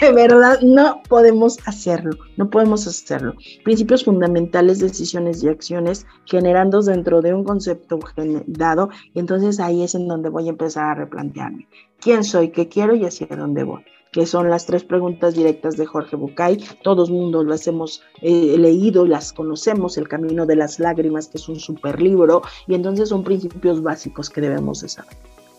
[0.00, 3.34] de verdad no podemos hacerlo, no podemos hacerlo.
[3.64, 8.00] Principios fundamentales, decisiones y acciones generando dentro de un concepto
[8.46, 11.68] dado y entonces ahí es en donde voy a empezar a replantearme
[12.00, 13.84] quién soy, qué quiero y hacia dónde voy
[14.16, 16.56] que son las tres preguntas directas de Jorge Bucay.
[16.82, 21.46] Todos mundo las hemos eh, leído, las conocemos, El Camino de las Lágrimas, que es
[21.50, 25.12] un super libro, y entonces son principios básicos que debemos de saber.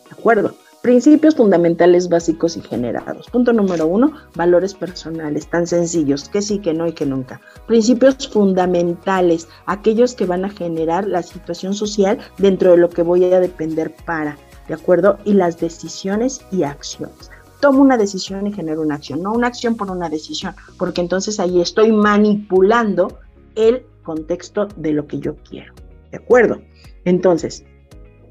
[0.10, 0.56] ¿De acuerdo?
[0.82, 3.30] Principios fundamentales básicos y generados.
[3.30, 7.40] Punto número uno, valores personales, tan sencillos, que sí, que no y que nunca.
[7.68, 13.24] Principios fundamentales, aquellos que van a generar la situación social dentro de lo que voy
[13.26, 14.36] a depender para,
[14.68, 15.20] ¿de acuerdo?
[15.26, 19.76] Y las decisiones y acciones tomo una decisión y genero una acción, no una acción
[19.76, 23.20] por una decisión, porque entonces ahí estoy manipulando
[23.56, 25.74] el contexto de lo que yo quiero.
[26.12, 26.62] ¿De acuerdo?
[27.06, 27.66] Entonces,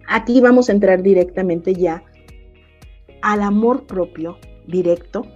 [0.08, 2.02] aquí vamos a entrar directamente ya
[3.22, 5.26] al amor propio directo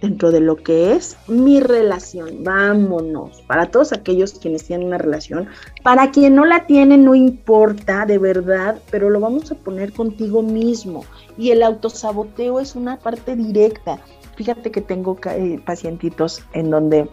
[0.00, 2.44] dentro de lo que es mi relación.
[2.44, 3.40] Vámonos.
[3.42, 5.48] Para todos aquellos quienes tienen una relación,
[5.82, 10.42] para quien no la tiene, no importa, de verdad, pero lo vamos a poner contigo
[10.42, 11.04] mismo.
[11.38, 13.98] Y el autosaboteo es una parte directa.
[14.36, 17.08] Fíjate que tengo eh, pacientitos en donde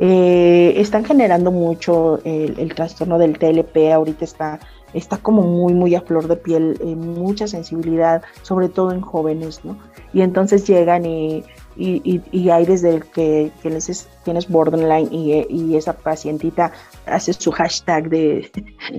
[0.00, 4.60] eh, están generando mucho el, trastorno del TLP, ahorita está,
[4.94, 9.64] está como muy, muy a flor de piel, eh, mucha sensibilidad, sobre todo en jóvenes,
[9.64, 9.76] ¿no?
[10.12, 11.44] Y entonces llegan y
[11.76, 16.72] y, y, hay desde el que tienes, tienes borderline y, y, esa pacientita
[17.06, 18.50] hace su hashtag de,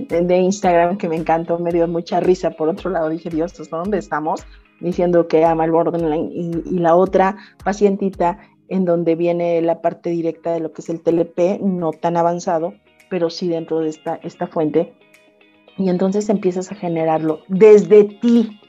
[0.08, 2.50] de, Instagram que me encantó, me dio mucha risa.
[2.50, 4.46] Por otro lado dije, Dios, ¿dónde estamos?
[4.80, 10.52] Diciendo que ama el borderline y, la otra pacientita en donde viene la parte directa
[10.52, 12.74] de lo que es el TLP, no tan avanzado,
[13.08, 14.92] pero sí dentro de esta, esta fuente.
[15.78, 18.60] Y entonces empiezas a generarlo desde ti,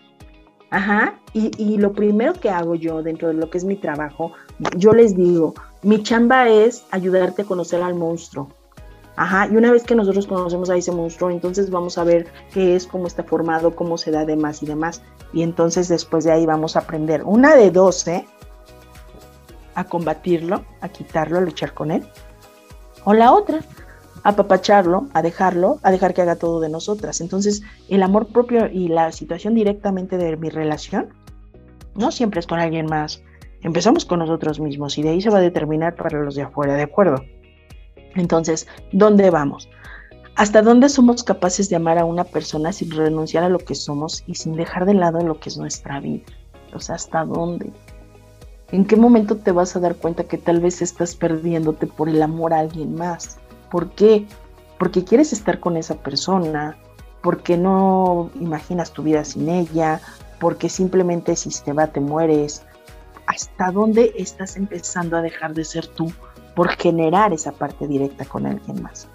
[0.70, 4.34] Ajá, y, lo primero que hago yo dentro de lo que es mi trabajo,
[4.76, 8.50] yo les digo, mi chamba es ayudarte a conocer al monstruo.
[9.15, 12.76] Ajá, y una vez que nosotros conocemos a ese monstruo, entonces vamos a ver qué
[12.76, 15.02] es, cómo está formado, cómo se da demás y demás.
[15.32, 18.26] Y entonces después de ahí vamos a aprender una de dos, ¿eh?
[19.76, 22.06] A combatirlo, a quitarlo, a luchar con él.
[23.06, 23.62] O la otra,
[24.28, 27.22] apapacharlo, a dejarlo, a dejar que haga todo de nosotras.
[27.22, 31.08] Entonces, el amor propio y la situación directamente de mi relación
[31.96, 33.24] no siempre es con alguien más.
[33.62, 36.74] Empezamos con nosotros mismos y de ahí se va a determinar para los de afuera,
[36.74, 37.24] ¿de acuerdo?
[38.16, 39.70] Entonces, ¿dónde vamos?
[40.36, 44.26] ¿Hasta dónde somos capaces de amar a una persona sin renunciar a lo que somos
[44.28, 46.26] y sin dejar de lado lo que es nuestra vida?
[46.74, 47.72] O sea, ¿hasta dónde?
[48.74, 52.22] ¿En qué momento te vas a dar cuenta que tal vez estás perdiéndote por el
[52.22, 53.40] amor a alguien más?
[53.71, 54.25] ¿Por qué?
[54.77, 56.77] Porque quieres estar con esa persona,
[57.21, 60.01] porque no imaginas tu vida sin ella,
[60.39, 62.63] porque simplemente si te va te mueres.
[63.25, 66.12] ¿Hasta dónde estás empezando a dejar de ser tú
[66.56, 69.08] por generar esa parte directa con alguien más?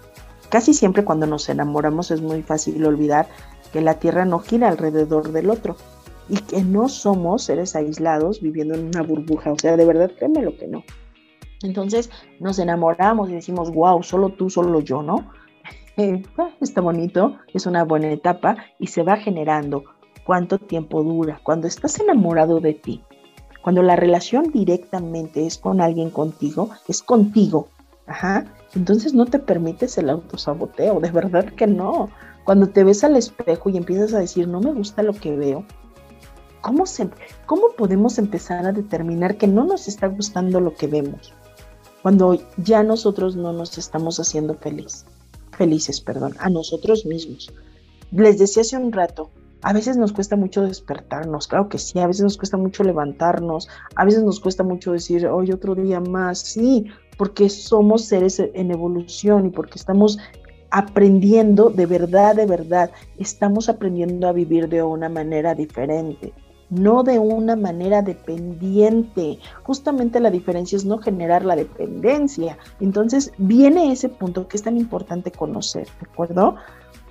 [0.49, 3.27] Casi siempre cuando nos enamoramos es muy fácil olvidar
[3.71, 5.75] que la Tierra no gira alrededor del otro
[6.29, 9.51] y que no somos seres aislados viviendo en una burbuja.
[9.51, 10.83] O sea, de verdad, créeme lo que no.
[11.63, 15.31] Entonces nos enamoramos y decimos, wow, solo tú, solo yo, ¿no?
[15.95, 19.83] Eh, ah, está bonito, es una buena etapa y se va generando
[20.25, 23.03] cuánto tiempo dura, cuando estás enamorado de ti,
[23.61, 27.67] cuando la relación directamente es con alguien contigo, es contigo,
[28.07, 28.45] ajá,
[28.75, 32.09] entonces no te permites el autosaboteo, de verdad que no.
[32.43, 35.63] Cuando te ves al espejo y empiezas a decir, no me gusta lo que veo,
[36.61, 37.09] ¿cómo, se,
[37.45, 41.33] ¿cómo podemos empezar a determinar que no nos está gustando lo que vemos?
[42.03, 45.05] Cuando ya nosotros no nos estamos haciendo feliz,
[45.57, 47.49] felices, perdón, a nosotros mismos.
[48.11, 52.07] Les decía hace un rato, a veces nos cuesta mucho despertarnos, claro que sí, a
[52.07, 56.39] veces nos cuesta mucho levantarnos, a veces nos cuesta mucho decir, hoy otro día más,
[56.39, 56.87] sí,
[57.17, 60.19] porque somos seres en evolución y porque estamos
[60.71, 66.33] aprendiendo de verdad, de verdad, estamos aprendiendo a vivir de una manera diferente,
[66.69, 69.39] no de una manera dependiente.
[69.63, 72.57] Justamente la diferencia es no generar la dependencia.
[72.79, 76.55] Entonces viene ese punto que es tan importante conocer, ¿de acuerdo?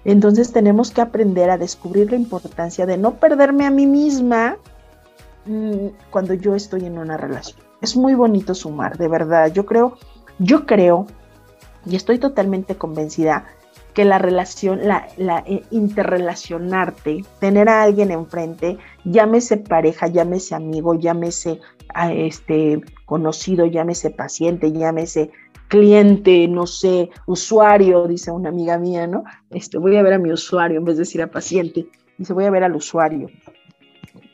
[0.05, 4.57] Entonces tenemos que aprender a descubrir la importancia de no perderme a mí misma
[5.47, 7.61] mm, cuando yo estoy en una relación.
[7.81, 9.53] Es muy bonito sumar, de verdad.
[9.53, 9.97] Yo creo,
[10.39, 11.07] yo creo
[11.87, 13.45] y estoy totalmente convencida
[13.95, 15.07] que la relación, la,
[15.47, 21.61] eh, interrelacionarte, tener a alguien enfrente, llámese pareja, llámese amigo, llámese
[21.95, 25.31] a este conocido, llámese paciente, llámese
[25.69, 29.25] cliente, no sé, usuario, dice una amiga mía, ¿no?
[29.51, 31.87] Este, voy a ver a mi usuario en vez de decir a paciente,
[32.19, 33.29] dice, voy a ver al usuario.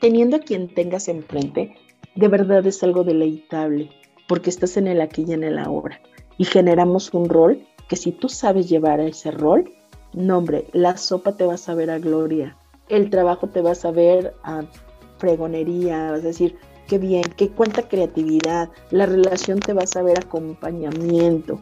[0.01, 1.75] Teniendo a quien tengas enfrente,
[2.15, 3.89] de verdad es algo deleitable,
[4.27, 6.01] porque estás en el aquí y en el ahora.
[6.37, 9.71] Y generamos un rol que si tú sabes llevar a ese rol,
[10.13, 12.57] no hombre, la sopa te va a saber a gloria,
[12.89, 14.63] el trabajo te va a saber a
[15.17, 20.17] fregonería, vas a decir, qué bien, qué cuenta creatividad, la relación te va a saber
[20.19, 21.59] acompañamiento.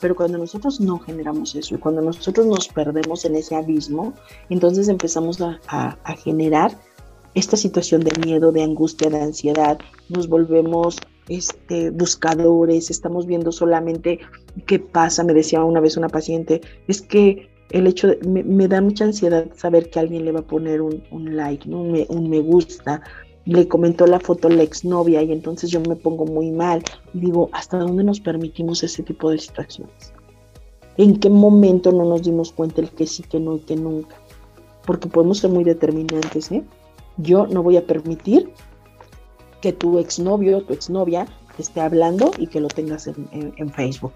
[0.00, 4.12] Pero cuando nosotros no generamos eso y cuando nosotros nos perdemos en ese abismo,
[4.50, 6.76] entonces empezamos a, a generar
[7.34, 10.98] esta situación de miedo, de angustia, de ansiedad, nos volvemos
[11.28, 14.20] este, buscadores, estamos viendo solamente
[14.66, 15.24] qué pasa.
[15.24, 19.46] Me decía una vez una paciente, es que el hecho de, me, da mucha ansiedad
[19.54, 21.02] saber que alguien le va a poner un,
[21.36, 23.02] like, un, me, un me gusta,
[23.44, 26.82] le comentó la foto la exnovia y entonces yo me pongo muy mal
[27.14, 30.12] y digo, ¿hasta dónde nos permitimos ese tipo de situaciones?
[30.96, 34.16] ¿En qué momento no nos dimos cuenta el que sí, que no y que nunca?
[34.84, 36.64] Porque podemos ser muy determinantes, ¿eh?
[37.18, 38.50] Yo no voy a permitir
[39.60, 41.26] que tu exnovio o tu exnovia
[41.58, 44.14] esté hablando y que lo tengas en Facebook.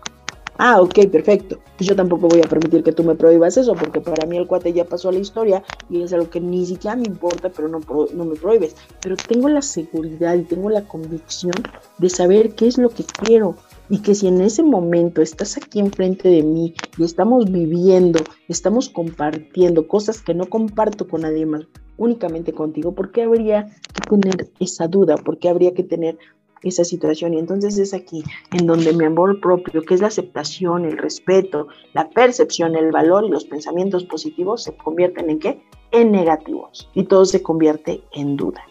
[0.62, 1.59] Ah, ok, perfecto.
[1.79, 4.46] Pues yo tampoco voy a permitir que tú me prohíbas eso, porque para mí el
[4.46, 7.66] cuate ya pasó a la historia y es algo que ni siquiera me importa, pero
[7.66, 7.81] no,
[8.12, 8.77] no me prohíbes.
[9.01, 11.55] Pero tengo la seguridad y tengo la convicción
[11.96, 13.57] de saber qué es lo que quiero
[13.88, 18.90] y que si en ese momento estás aquí enfrente de mí y estamos viviendo, estamos
[18.90, 21.62] compartiendo cosas que no comparto con nadie más,
[21.96, 25.16] únicamente contigo, ¿por qué habría que tener esa duda?
[25.16, 26.18] ¿Por qué habría que tener
[26.62, 27.35] esa situación.
[27.35, 31.68] Y entonces es aquí en donde mi amor propio, que es la aceptación, el respeto,
[31.92, 35.62] la percepción, el valor y los pensamientos positivos se convierten en qué?
[35.90, 36.88] En negativos.
[36.94, 38.62] Y todo se convierte en duda.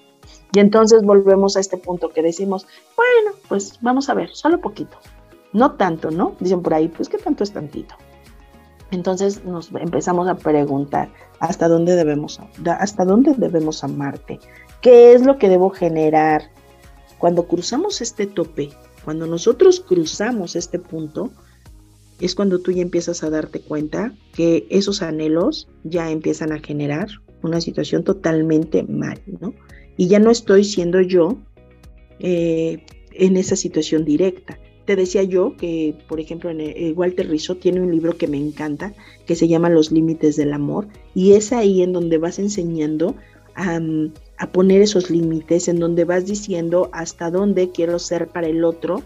[0.53, 4.97] Y entonces volvemos a este punto que decimos, bueno, pues vamos a ver, solo poquito.
[5.53, 6.35] No tanto, ¿no?
[6.39, 7.95] Dicen por ahí, pues qué tanto es tantito.
[8.91, 14.39] Entonces nos empezamos a preguntar hasta dónde debemos, hasta dónde debemos amarte,
[14.81, 16.49] qué es lo que debo generar,
[17.19, 18.69] cuando cruzamos este tope,
[19.05, 21.31] cuando nosotros cruzamos este punto,
[22.19, 27.07] es cuando tú ya empiezas a darte cuenta que esos anhelos ya empiezan a generar
[27.43, 29.53] una situación totalmente mal, ¿no?
[29.97, 31.37] Y ya no estoy siendo yo
[32.19, 34.57] eh, en esa situación directa.
[34.85, 38.93] Te decía yo que, por ejemplo, eh, Walter Rizzo tiene un libro que me encanta,
[39.25, 43.15] que se llama Los Límites del Amor, y es ahí en donde vas enseñando
[43.55, 43.79] a
[44.39, 49.03] a poner esos límites en donde vas diciendo hasta dónde quiero ser para el otro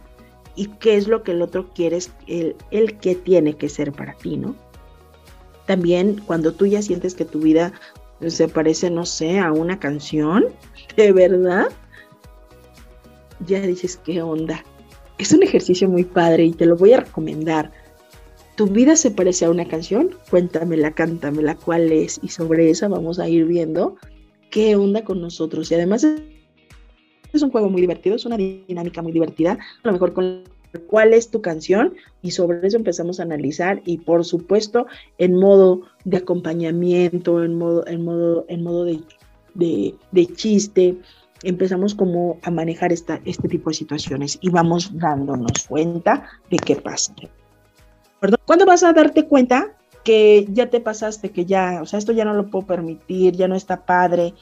[0.56, 4.14] y qué es lo que el otro quiere, el, el que tiene que ser para
[4.14, 4.56] ti, ¿no?
[5.66, 7.74] También cuando tú ya sientes que tu vida
[8.28, 10.46] se parece, no sé, a una canción,
[10.96, 11.66] de verdad,
[13.48, 14.64] ya dices, ¿qué onda?
[15.18, 17.72] Es un ejercicio muy padre y te lo voy a recomendar.
[18.56, 20.16] ¿Tu vida se parece a una canción?
[20.30, 22.20] Cuéntamela, cántamela, cuál es.
[22.22, 23.96] Y sobre esa vamos a ir viendo
[24.54, 25.72] qué onda con nosotros.
[25.72, 26.06] Y además
[27.34, 30.44] es un juego muy divertido, es una dinámica muy divertida, a lo mejor con
[30.88, 34.86] cuál es tu canción y sobre eso empezamos a analizar y por supuesto
[35.18, 40.98] en modo de acompañamiento, en modo, en modo, en modo de, de, chiste,
[41.44, 46.76] empezamos como a manejar esta, este tipo de situaciones y vamos dándonos cuenta de qué
[46.76, 47.14] pasa.
[48.46, 52.26] ¿Cuándo vas a darte cuenta que ya te pasaste, que ya, o sea, esto ya
[52.26, 54.34] no lo puedo permitir, ya no está padre.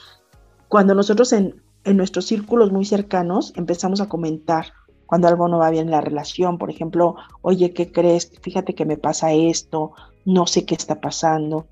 [0.68, 4.74] Cuando nosotros en, en nuestros círculos muy cercanos empezamos a comentar
[5.06, 8.32] cuando algo no va bien en la relación, por ejemplo, oye, ¿qué crees?
[8.42, 9.92] Fíjate que me pasa esto,
[10.24, 11.68] no sé qué está pasando.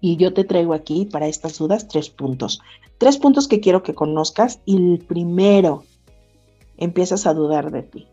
[0.00, 2.62] Y yo te traigo aquí para estas dudas tres puntos.
[2.96, 5.84] Tres puntos que quiero que conozcas y el primero,
[6.78, 8.08] empiezas a dudar de ti,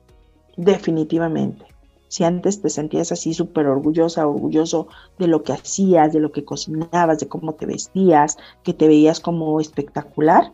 [0.58, 1.71] definitivamente.
[2.12, 6.44] Si antes te sentías así súper orgullosa, orgulloso de lo que hacías, de lo que
[6.44, 10.52] cocinabas, de cómo te vestías, que te veías como espectacular,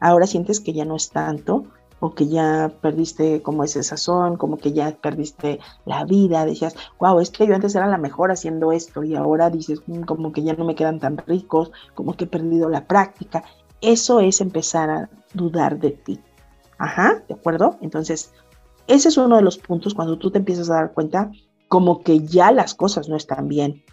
[0.00, 1.64] ahora sientes que ya no es tanto
[2.00, 7.20] o que ya perdiste como ese sazón, como que ya perdiste la vida, decías, wow,
[7.20, 10.42] es que yo antes era la mejor haciendo esto y ahora dices, mm, como que
[10.42, 13.44] ya no me quedan tan ricos, como que he perdido la práctica.
[13.80, 16.20] Eso es empezar a dudar de ti.
[16.76, 17.78] Ajá, ¿de acuerdo?
[17.80, 18.30] Entonces,
[18.88, 21.30] ese es uno de los puntos cuando tú te empiezas a dar cuenta
[21.68, 23.84] como que ya las cosas no están bien.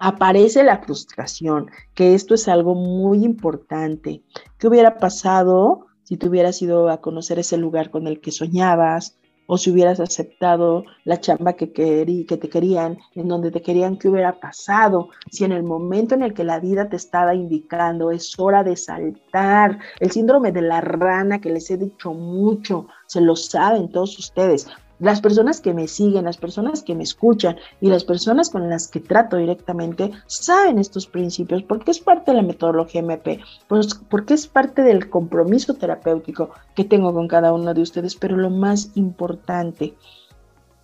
[0.00, 4.22] Aparece la frustración, que esto es algo muy importante.
[4.58, 9.19] ¿Qué hubiera pasado si te hubieras ido a conocer ese lugar con el que soñabas?
[9.52, 14.08] O si hubieras aceptado la chamba que, que te querían, en donde te querían que
[14.08, 18.38] hubiera pasado, si en el momento en el que la vida te estaba indicando es
[18.38, 23.34] hora de saltar, el síndrome de la rana que les he dicho mucho, se lo
[23.34, 24.68] saben todos ustedes,
[25.00, 28.86] las personas que me siguen, las personas que me escuchan y las personas con las
[28.88, 34.34] que trato directamente saben estos principios porque es parte de la metodología MP, pues porque
[34.34, 38.90] es parte del compromiso terapéutico que tengo con cada uno de ustedes, pero lo más
[38.94, 39.94] importante,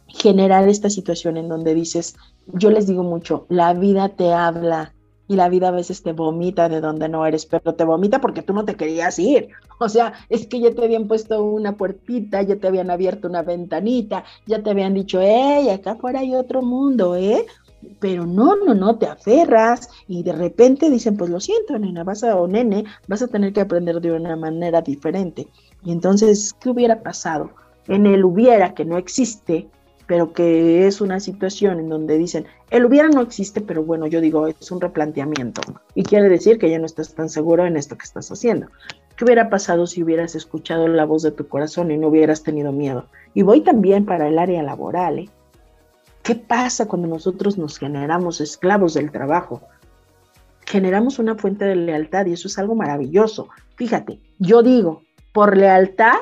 [0.08, 4.94] generar esta situación en donde dices, yo les digo mucho, la vida te habla,
[5.28, 8.42] y la vida a veces te vomita de donde no eres, pero te vomita porque
[8.42, 9.48] tú no te querías ir.
[9.78, 13.42] O sea, es que ya te habían puesto una puertita, ya te habían abierto una
[13.42, 17.44] ventanita, ya te habían dicho, hey, acá afuera hay otro mundo, ¿eh?
[18.00, 22.24] Pero no, no, no, te aferras y de repente dicen, pues lo siento, nena, vas
[22.24, 25.46] a, o nene, vas a tener que aprender de una manera diferente.
[25.84, 27.50] Y entonces, ¿qué hubiera pasado?
[27.86, 29.68] En el hubiera que no existe,
[30.06, 34.20] pero que es una situación en donde dicen, el hubiera no existe, pero bueno, yo
[34.20, 35.62] digo, es un replanteamiento.
[35.94, 38.68] Y quiere decir que ya no estás tan seguro en esto que estás haciendo.
[39.16, 42.70] ¿Qué hubiera pasado si hubieras escuchado la voz de tu corazón y no hubieras tenido
[42.70, 43.06] miedo?
[43.34, 45.18] Y voy también para el área laboral.
[45.18, 45.30] ¿eh?
[46.22, 49.62] ¿Qué pasa cuando nosotros nos generamos esclavos del trabajo?
[50.66, 53.48] Generamos una fuente de lealtad y eso es algo maravilloso.
[53.76, 55.02] Fíjate, yo digo,
[55.32, 56.16] por lealtad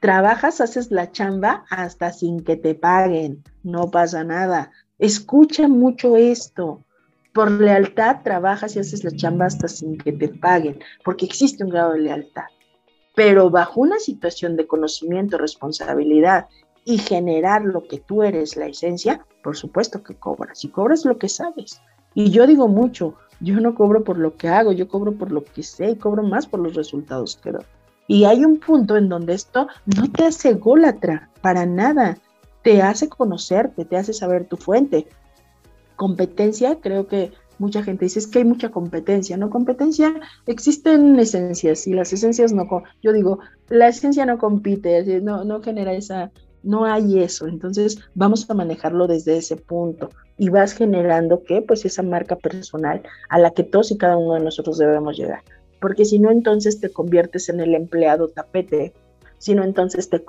[0.00, 4.70] trabajas, haces la chamba hasta sin que te paguen, no pasa nada.
[4.98, 6.84] Escucha mucho esto.
[7.32, 11.70] Por lealtad trabajas y haces la chamba hasta sin que te paguen, porque existe un
[11.70, 12.46] grado de lealtad.
[13.14, 16.46] Pero bajo una situación de conocimiento, responsabilidad
[16.84, 20.64] y generar lo que tú eres, la esencia, por supuesto que cobras.
[20.64, 21.80] Y cobras lo que sabes.
[22.14, 25.44] Y yo digo mucho, yo no cobro por lo que hago, yo cobro por lo
[25.44, 27.64] que sé y cobro más por los resultados que doy.
[28.08, 32.16] Y hay un punto en donde esto no te hace gólatra para nada,
[32.62, 35.06] te hace conocerte, te hace saber tu fuente.
[35.94, 39.50] Competencia, creo que mucha gente dice es que hay mucha competencia, ¿no?
[39.50, 40.14] Competencia,
[40.46, 42.66] existen esencias y las esencias no,
[43.02, 46.30] yo digo, la esencia no compite, no, no genera esa,
[46.62, 51.84] no hay eso, entonces vamos a manejarlo desde ese punto y vas generando que pues
[51.84, 55.42] esa marca personal a la que todos y cada uno de nosotros debemos llegar
[55.80, 58.92] porque si no entonces te conviertes en el empleado tapete,
[59.38, 60.22] si no entonces te,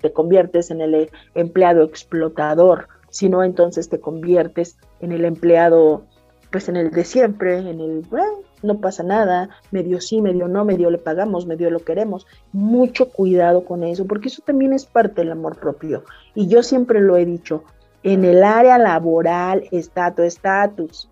[0.00, 6.04] te conviertes en el empleado explotador, si no entonces te conviertes en el empleado,
[6.50, 10.64] pues en el de siempre, en el, bueno, no pasa nada, medio sí, medio no,
[10.64, 12.26] medio le pagamos, medio lo queremos.
[12.52, 16.04] Mucho cuidado con eso, porque eso también es parte del amor propio.
[16.34, 17.64] Y yo siempre lo he dicho,
[18.02, 21.10] en el área laboral está tu estatus.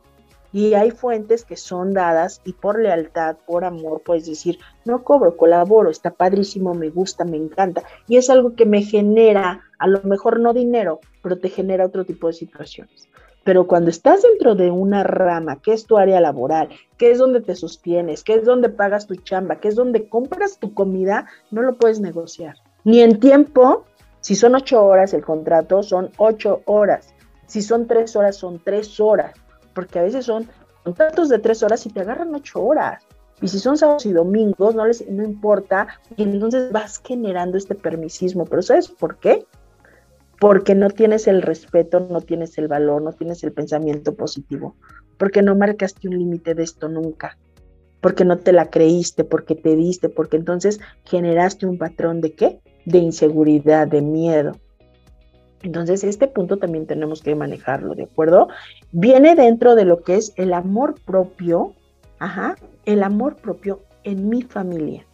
[0.55, 5.37] Y hay fuentes que son dadas y por lealtad, por amor, puedes decir, no cobro,
[5.37, 7.83] colaboro, está padrísimo, me gusta, me encanta.
[8.07, 12.05] Y es algo que me genera, a lo mejor no dinero, pero te genera otro
[12.05, 13.09] tipo de situaciones.
[13.43, 17.41] Pero cuando estás dentro de una rama, que es tu área laboral, que es donde
[17.41, 21.63] te sostienes, que es donde pagas tu chamba, que es donde compras tu comida, no
[21.63, 22.59] lo puedes negociar.
[22.85, 23.87] Ni en tiempo,
[24.21, 27.13] si son ocho horas el contrato, son ocho horas.
[27.47, 29.35] Si son tres horas, son tres horas
[29.75, 30.49] porque a veces son
[30.85, 33.03] contratos de tres horas y te agarran ocho horas.
[33.43, 37.75] Y si son sábados y domingos, no les no importa, y entonces vas generando este
[37.75, 38.45] permisismo.
[38.45, 39.45] Pero ¿sabes por qué?
[40.39, 44.77] Porque no tienes el respeto, no tienes el valor, no tienes el pensamiento positivo,
[45.19, 47.39] porque no marcaste un límite de esto nunca,
[48.01, 52.61] porque no te la creíste, porque te diste, porque entonces generaste un patrón de qué?
[52.85, 54.53] De inseguridad, de miedo.
[55.65, 58.49] Entonces, este punto también tenemos que manejarlo, ¿de acuerdo?
[58.93, 61.73] Viene dentro de lo que es el amor propio,
[62.19, 65.07] ajá, el amor propio en mi familia.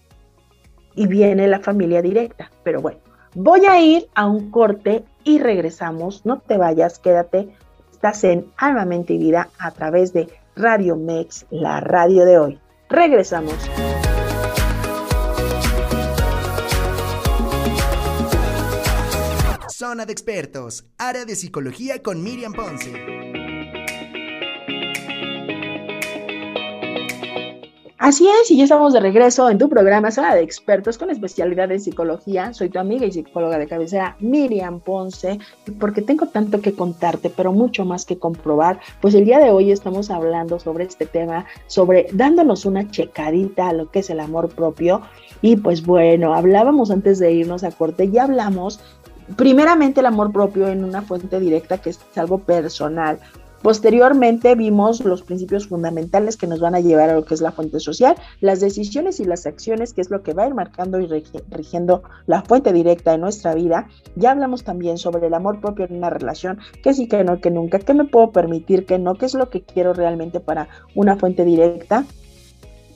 [0.97, 2.99] Y viene la familia directa, pero bueno,
[3.35, 6.27] voy a ir a un corte y regresamos.
[6.27, 7.49] No te vayas, quédate.
[7.93, 12.59] Estás en Alma, Mente y Vida a través de Radio Mex, la radio de hoy.
[12.89, 13.55] Regresamos.
[19.81, 22.93] Zona de expertos, área de psicología con Miriam Ponce.
[27.97, 31.73] Así es, y ya estamos de regreso en tu programa Zona de Expertos con especialidad
[31.73, 32.53] en psicología.
[32.53, 35.39] Soy tu amiga y psicóloga de cabecera Miriam Ponce,
[35.79, 38.81] porque tengo tanto que contarte, pero mucho más que comprobar.
[39.01, 43.73] Pues el día de hoy estamos hablando sobre este tema, sobre dándonos una checadita a
[43.73, 45.01] lo que es el amor propio.
[45.41, 48.79] Y pues bueno, hablábamos antes de irnos a corte, ya hablamos
[49.37, 53.19] primeramente el amor propio en una fuente directa que es algo personal.
[53.63, 57.53] Posteriormente vimos los principios fundamentales que nos van a llevar a lo que es la
[57.53, 60.99] fuente social, las decisiones y las acciones, que es lo que va a ir marcando
[60.99, 61.07] y
[61.51, 63.87] rigiendo la fuente directa de nuestra vida.
[64.17, 67.51] Ya hablamos también sobre el amor propio en una relación, que sí, que no, que
[67.51, 71.17] nunca, que me puedo permitir, que no, qué es lo que quiero realmente para una
[71.17, 72.07] fuente directa.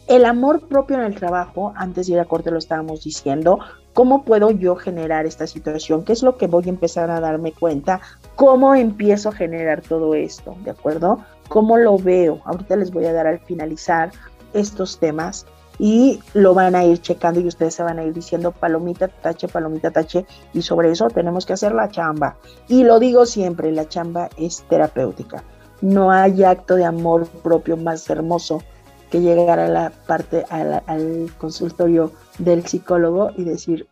[0.07, 3.59] El amor propio en el trabajo, antes de ir a corte lo estábamos diciendo,
[3.95, 6.05] ¿cómo puedo yo generar esta situación?
[6.05, 8.01] ¿Qué es lo que voy a empezar a darme cuenta?
[8.37, 10.55] ¿Cómo empiezo a generar todo esto?
[10.65, 11.25] ¿De acuerdo?
[11.49, 12.41] ¿Cómo lo veo?
[12.45, 14.11] Ahorita les voy a dar al finalizar
[14.53, 15.47] estos temas
[15.79, 19.49] y lo van a ir checando y ustedes se van a ir diciendo palomita, tache,
[19.49, 22.37] palomita, tache y sobre eso tenemos que hacer la chamba.
[22.69, 25.43] Y lo digo siempre, la chamba es terapéutica.
[25.81, 28.63] No hay acto de amor propio más hermoso
[29.11, 33.89] que llegar a la parte, al consultorio del psicólogo y decir,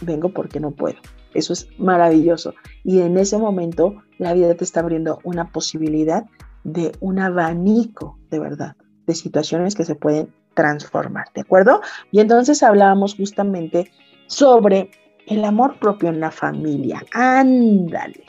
[0.00, 0.96] vengo porque no puedo.
[1.34, 2.54] Eso es maravilloso.
[2.84, 6.24] Y en ese momento la vida te está abriendo una posibilidad
[6.64, 8.76] de un abanico de verdad,
[9.06, 11.80] de situaciones que se pueden transformar, ¿de acuerdo?
[12.10, 13.90] Y entonces hablábamos justamente
[14.26, 14.90] sobre
[15.26, 17.02] el amor propio en la familia.
[17.12, 18.24] Ándale.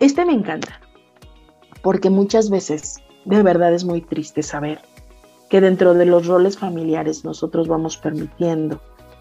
[0.00, 0.80] Este me encanta,
[1.82, 4.80] porque muchas veces de verdad es muy triste saber
[5.52, 8.80] que dentro de los roles familiares nosotros vamos permitiendo.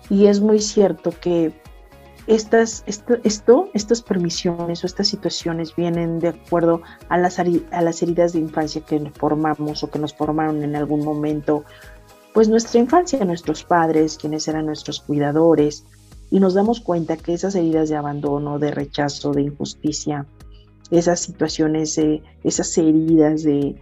[0.09, 1.51] Y es muy cierto que
[2.25, 8.31] estas, esto, estas permisiones o estas situaciones vienen de acuerdo a las, a las heridas
[8.31, 11.65] de infancia que formamos o que nos formaron en algún momento,
[12.33, 15.83] pues nuestra infancia, nuestros padres, quienes eran nuestros cuidadores,
[16.29, 20.25] y nos damos cuenta que esas heridas de abandono, de rechazo, de injusticia,
[20.91, 21.99] esas situaciones,
[22.41, 23.75] esas heridas de,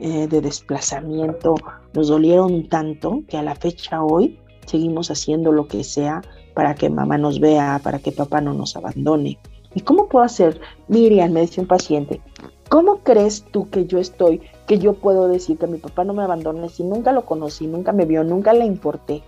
[0.00, 1.54] eh, de desplazamiento
[1.94, 6.22] nos dolieron tanto que a la fecha hoy seguimos haciendo lo que sea
[6.54, 9.38] para que mamá nos vea, para que papá no nos abandone.
[9.74, 10.60] ¿Y cómo puedo hacer?
[10.88, 12.20] Miriam, me dice un paciente,
[12.68, 16.22] ¿cómo crees tú que yo estoy, que yo puedo decir que mi papá no me
[16.22, 19.22] abandone si nunca lo conocí, nunca me vio, nunca le importé?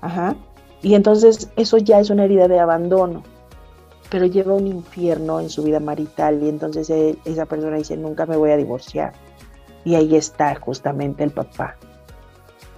[0.00, 0.36] Ajá.
[0.82, 3.22] Y entonces eso ya es una herida de abandono,
[4.10, 8.26] pero lleva un infierno en su vida marital y entonces eh, esa persona dice, nunca
[8.26, 9.12] me voy a divorciar.
[9.84, 11.76] Y ahí está justamente el papá.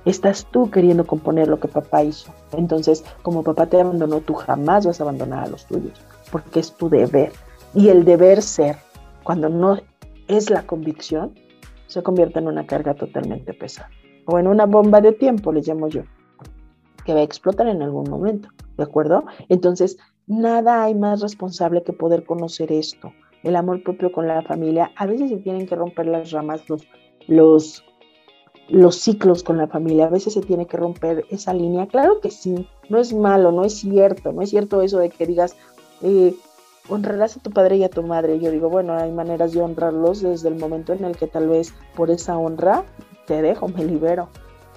[0.05, 2.33] Estás tú queriendo componer lo que papá hizo.
[2.53, 6.01] Entonces, como papá te abandonó, tú jamás vas a abandonar a los tuyos,
[6.31, 7.33] porque es tu deber.
[7.75, 8.77] Y el deber ser,
[9.23, 9.79] cuando no
[10.27, 11.35] es la convicción,
[11.87, 13.91] se convierte en una carga totalmente pesada.
[14.27, 16.03] O en una bomba de tiempo, le llamo yo,
[17.05, 18.49] que va a explotar en algún momento.
[18.77, 19.25] ¿De acuerdo?
[19.49, 23.13] Entonces, nada hay más responsable que poder conocer esto
[23.43, 26.83] el amor propio con la familia, a veces se tienen que romper las ramas, los,
[27.27, 27.85] los,
[28.69, 31.87] los ciclos con la familia, a veces se tiene que romper esa línea.
[31.87, 35.27] Claro que sí, no es malo, no es cierto, no es cierto eso de que
[35.27, 35.57] digas,
[36.03, 36.35] eh,
[36.89, 38.39] honrarás a tu padre y a tu madre.
[38.39, 41.75] Yo digo, bueno, hay maneras de honrarlos desde el momento en el que tal vez
[41.97, 42.85] por esa honra
[43.27, 44.29] te dejo, me libero.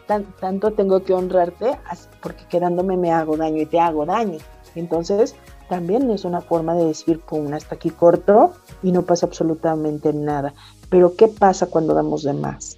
[0.06, 1.78] Tanto tengo que honrarte
[2.22, 4.38] porque quedándome me hago daño y te hago daño.
[4.76, 5.36] Entonces,
[5.70, 8.54] también es una forma de decir, pum, hasta aquí corto
[8.84, 10.54] y no pasa absolutamente nada.
[10.90, 12.78] Pero ¿qué pasa cuando damos de más?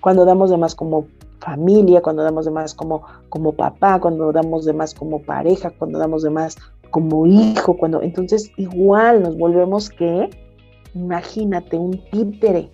[0.00, 1.06] Cuando damos de más como
[1.40, 5.98] familia, cuando damos de más como, como papá, cuando damos de más como pareja, cuando
[5.98, 6.56] damos de más
[6.90, 10.30] como hijo, cuando entonces igual nos volvemos que,
[10.94, 12.70] imagínate, un títere.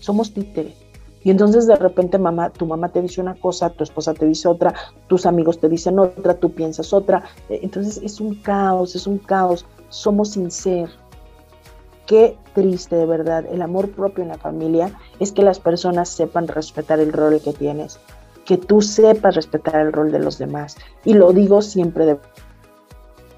[0.00, 0.81] Somos títeres.
[1.24, 4.48] Y entonces de repente mamá, tu mamá te dice una cosa, tu esposa te dice
[4.48, 4.74] otra,
[5.06, 7.22] tus amigos te dicen otra, tú piensas otra.
[7.48, 9.66] E, entonces es un caos, es un caos.
[9.88, 10.90] Somos sin ser.
[12.06, 13.44] Qué triste de verdad.
[13.50, 17.52] El amor propio en la familia es que las personas sepan respetar el rol que
[17.52, 17.98] tienes,
[18.44, 20.76] que tú sepas respetar el rol de los demás.
[21.04, 22.18] Y lo digo siempre de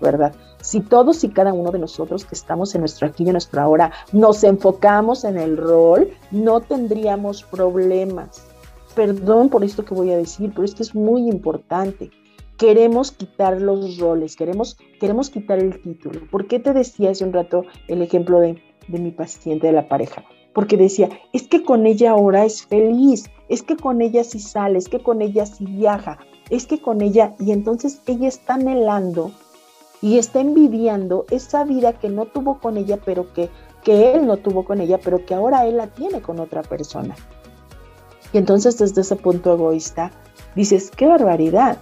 [0.00, 0.34] verdad.
[0.60, 3.60] Si todos y cada uno de nosotros que estamos en nuestro aquí y en nuestro
[3.60, 8.46] ahora nos enfocamos en el rol, no tendríamos problemas.
[8.94, 12.10] Perdón por esto que voy a decir, pero es que es muy importante.
[12.56, 16.20] Queremos quitar los roles, queremos, queremos quitar el título.
[16.30, 19.88] ¿Por qué te decía hace un rato el ejemplo de, de mi paciente de la
[19.88, 20.24] pareja?
[20.54, 24.78] Porque decía, es que con ella ahora es feliz, es que con ella sí sale,
[24.78, 26.18] es que con ella sí viaja,
[26.48, 29.32] es que con ella, y entonces ella está anhelando
[30.04, 33.48] y está envidiando esa vida que no tuvo con ella, pero que,
[33.82, 37.16] que él no tuvo con ella, pero que ahora él la tiene con otra persona.
[38.30, 40.10] Y entonces desde ese punto egoísta
[40.54, 41.78] dices, qué barbaridad.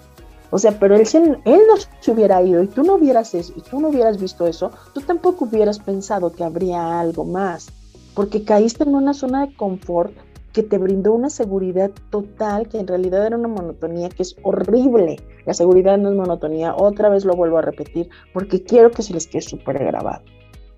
[0.53, 1.05] O sea, pero él,
[1.45, 4.71] él no se hubiera ido y tú no hubieras y tú no hubieras visto eso,
[4.95, 7.73] tú tampoco hubieras pensado que habría algo más,
[8.15, 10.13] porque caíste en una zona de confort
[10.53, 15.17] que te brindó una seguridad total, que en realidad era una monotonía que es horrible.
[15.47, 19.13] La seguridad no es monotonía, otra vez lo vuelvo a repetir, porque quiero que se
[19.13, 20.23] les quede súper grabado.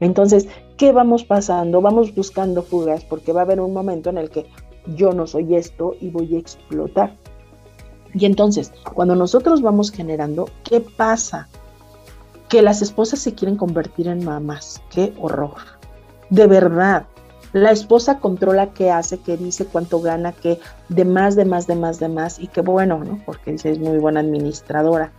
[0.01, 1.81] Entonces, ¿qué vamos pasando?
[1.81, 4.47] Vamos buscando fugas, porque va a haber un momento en el que
[4.97, 7.17] yo no soy esto y voy a explotar.
[8.15, 11.49] Y entonces, cuando nosotros vamos generando, ¿qué pasa?
[12.49, 14.83] Que las esposas se quieren convertir en mamás.
[14.91, 15.55] ¡Qué horror!
[16.31, 17.07] De verdad,
[17.55, 21.77] la esposa controla qué hace, qué dice, cuánto gana, qué de más, de más, de
[21.77, 23.23] más, de más, y qué bueno, ¿no?
[23.25, 25.13] Porque dice es muy buena administradora.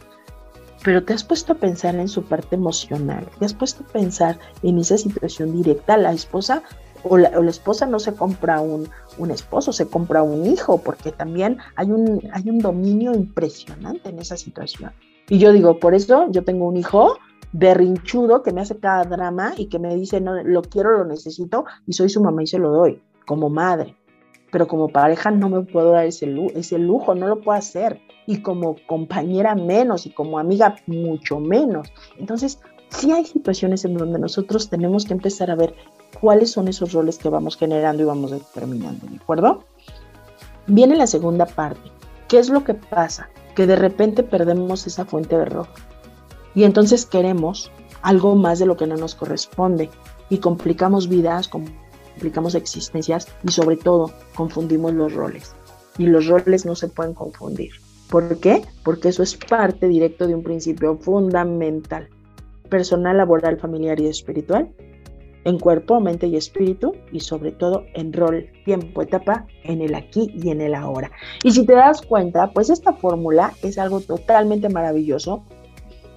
[0.83, 4.37] Pero te has puesto a pensar en su parte emocional, te has puesto a pensar
[4.63, 5.95] en esa situación directa.
[5.95, 6.61] La esposa
[7.03, 11.59] o la, esposa no se compra un, un, esposo, se compra un hijo, porque también
[11.77, 14.91] hay un, hay un dominio impresionante en esa situación.
[15.29, 17.17] Y yo digo, por eso yo tengo un hijo
[17.57, 21.65] berrinchudo que me hace cada drama y que me dice, no, lo quiero, lo necesito
[21.87, 23.95] y soy su mamá y se lo doy, como madre.
[24.51, 28.01] Pero como pareja no me puedo dar ese, ese lujo, no lo puedo hacer.
[28.27, 31.87] Y como compañera menos y como amiga mucho menos.
[32.17, 35.75] Entonces, sí hay situaciones en donde nosotros tenemos que empezar a ver
[36.19, 39.63] cuáles son esos roles que vamos generando y vamos determinando, ¿de acuerdo?
[40.67, 41.91] Viene la segunda parte.
[42.27, 43.29] ¿Qué es lo que pasa?
[43.55, 45.67] Que de repente perdemos esa fuente de error
[46.55, 49.89] y entonces queremos algo más de lo que no nos corresponde
[50.29, 55.53] y complicamos vidas, complicamos existencias y sobre todo confundimos los roles.
[55.97, 57.71] Y los roles no se pueden confundir.
[58.09, 58.61] ¿Por qué?
[58.83, 62.09] Porque eso es parte directo de un principio fundamental.
[62.69, 64.69] Personal, laboral, familiar y espiritual.
[65.43, 66.93] En cuerpo, mente y espíritu.
[67.11, 71.11] Y sobre todo en rol, tiempo, etapa, en el aquí y en el ahora.
[71.43, 75.43] Y si te das cuenta, pues esta fórmula es algo totalmente maravilloso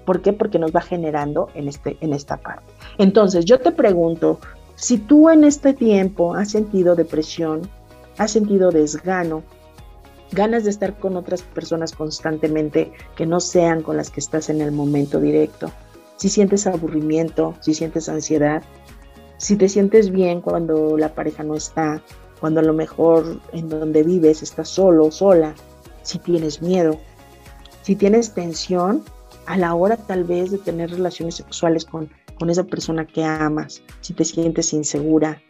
[0.09, 0.32] ¿Por qué?
[0.32, 2.64] Porque nos va generando en, este, en esta parte.
[2.96, 4.40] Entonces, yo te pregunto,
[4.74, 7.68] si tú en este tiempo has sentido depresión,
[8.16, 9.42] has sentido desgano,
[10.32, 14.62] ganas de estar con otras personas constantemente que no sean con las que estás en
[14.62, 15.70] el momento directo,
[16.16, 18.62] si sientes aburrimiento, si sientes ansiedad,
[19.36, 22.02] si te sientes bien cuando la pareja no está,
[22.40, 25.54] cuando a lo mejor en donde vives estás solo, sola,
[26.02, 26.98] si tienes miedo,
[27.82, 29.04] si tienes tensión,
[29.49, 33.82] a la hora tal vez de tener relaciones sexuales con, con esa persona que amas,
[34.03, 35.40] si te sientes insegura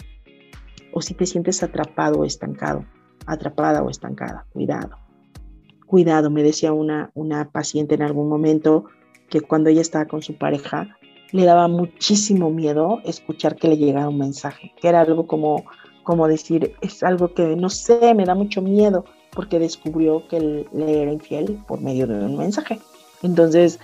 [0.93, 2.85] o si te sientes atrapado o estancado,
[3.27, 4.97] atrapada o estancada, cuidado.
[5.85, 8.85] Cuidado, me decía una, una paciente en algún momento
[9.31, 10.97] que cuando ella estaba con su pareja,
[11.33, 15.65] le daba muchísimo miedo escuchar que le llegara un mensaje, que era algo como,
[16.05, 21.03] como decir, es algo que no sé, me da mucho miedo, porque descubrió que le
[21.03, 22.79] era infiel por medio de un mensaje.
[23.23, 23.79] Entonces,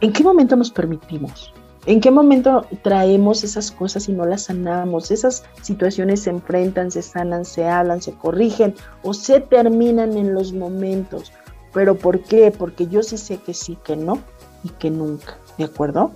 [0.00, 1.52] ¿en qué momento nos permitimos?
[1.86, 5.10] ¿En qué momento traemos esas cosas y no las sanamos?
[5.10, 10.52] Esas situaciones se enfrentan, se sanan, se hablan, se corrigen o se terminan en los
[10.52, 11.32] momentos.
[11.72, 12.50] ¿Pero por qué?
[12.50, 14.18] Porque yo sí sé que sí, que no
[14.64, 15.38] y que nunca.
[15.56, 16.10] ¿De acuerdo?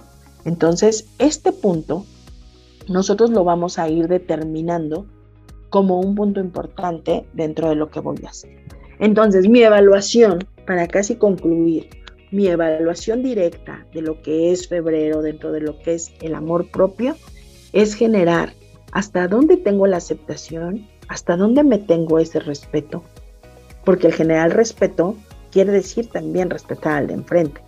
[0.45, 2.05] Entonces, este punto
[2.89, 5.07] nosotros lo vamos a ir determinando
[5.71, 8.59] como un punto importante dentro de lo que voy a hacer.
[8.99, 11.89] Entonces, mi evaluación para casi concluir,
[12.31, 16.71] mi evaluación directa de lo que es febrero dentro de lo que es el amor
[16.71, 17.15] propio
[17.73, 18.55] es generar
[18.91, 23.03] hasta dónde tengo la aceptación, hasta dónde me tengo ese respeto.
[23.85, 25.17] Porque el generar respeto
[25.51, 27.61] quiere decir también respetar al de enfrente,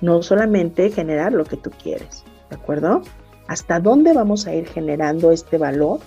[0.00, 3.02] no solamente generar lo que tú quieres, ¿de acuerdo?
[3.46, 6.00] ¿Hasta dónde vamos a ir generando este valor,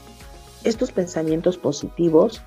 [0.64, 2.42] estos pensamientos positivos,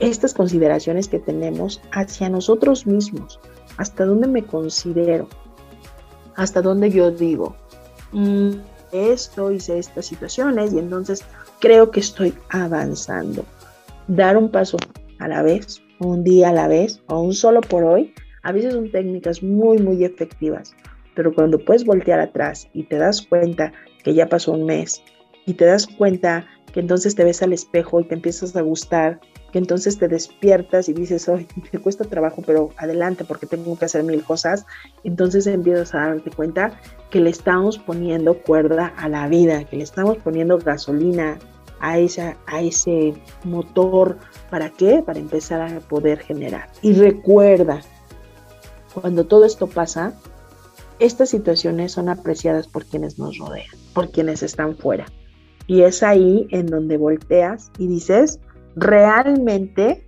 [0.00, 3.40] estas consideraciones que tenemos hacia nosotros mismos,
[3.76, 5.28] hasta dónde me considero,
[6.36, 7.56] hasta dónde yo digo,
[8.12, 8.50] mm,
[8.92, 11.24] esto hice estas situaciones y entonces
[11.60, 13.44] creo que estoy avanzando.
[14.06, 14.78] Dar un paso
[15.18, 18.72] a la vez, un día a la vez o un solo por hoy, a veces
[18.72, 20.74] son técnicas muy, muy efectivas
[21.18, 23.72] pero cuando puedes voltear atrás y te das cuenta
[24.04, 25.02] que ya pasó un mes
[25.46, 29.18] y te das cuenta que entonces te ves al espejo y te empiezas a gustar,
[29.52, 33.84] que entonces te despiertas y dices, hoy me cuesta trabajo, pero adelante porque tengo que
[33.84, 34.66] hacer mil cosas,
[35.04, 36.80] entonces empiezas a darte cuenta
[37.10, 41.38] que le estamos poniendo cuerda a la vida, que le estamos poniendo gasolina
[41.80, 44.18] a, esa, a ese motor.
[44.50, 45.02] ¿Para qué?
[45.04, 46.68] Para empezar a poder generar.
[46.82, 47.80] Y recuerda,
[48.92, 50.14] cuando todo esto pasa,
[50.98, 55.06] estas situaciones son apreciadas por quienes nos rodean, por quienes están fuera.
[55.66, 58.40] Y es ahí en donde volteas y dices,
[58.78, 60.04] realmente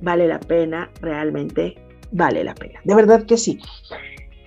[0.00, 1.76] vale la pena, realmente
[2.12, 2.80] vale la pena.
[2.84, 3.58] De verdad que sí.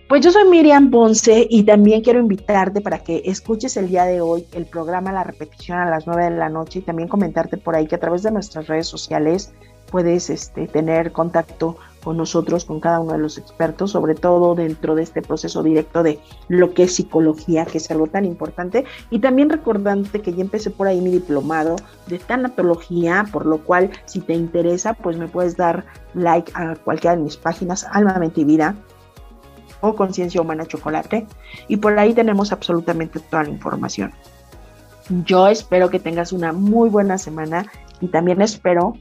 [0.08, 4.22] Pues yo soy Miriam Ponce y también quiero invitarte para que escuches el día de
[4.22, 7.76] hoy el programa La Repetición a las 9 de la noche y también comentarte por
[7.76, 9.54] ahí que a través de nuestras redes sociales
[9.92, 11.78] puedes este, tener contacto
[12.08, 16.04] con nosotros, con cada uno de los expertos, sobre todo dentro de este proceso directo
[16.04, 18.86] de lo que es psicología, que es algo tan importante.
[19.10, 23.92] Y también recordante que ya empecé por ahí mi diplomado de tanatología, por lo cual
[24.06, 25.84] si te interesa, pues me puedes dar
[26.14, 28.74] like a cualquiera de mis páginas, Alma Mente y Vida
[29.82, 31.28] o Conciencia Humana Chocolate.
[31.68, 34.14] Y por ahí tenemos absolutamente toda la información.
[35.26, 37.66] Yo espero que tengas una muy buena semana
[38.00, 38.94] y también espero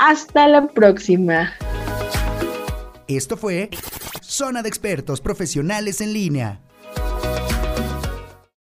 [0.00, 1.52] Hasta la próxima.
[3.06, 3.70] Esto fue
[4.20, 6.60] Zona de Expertos Profesionales en Línea.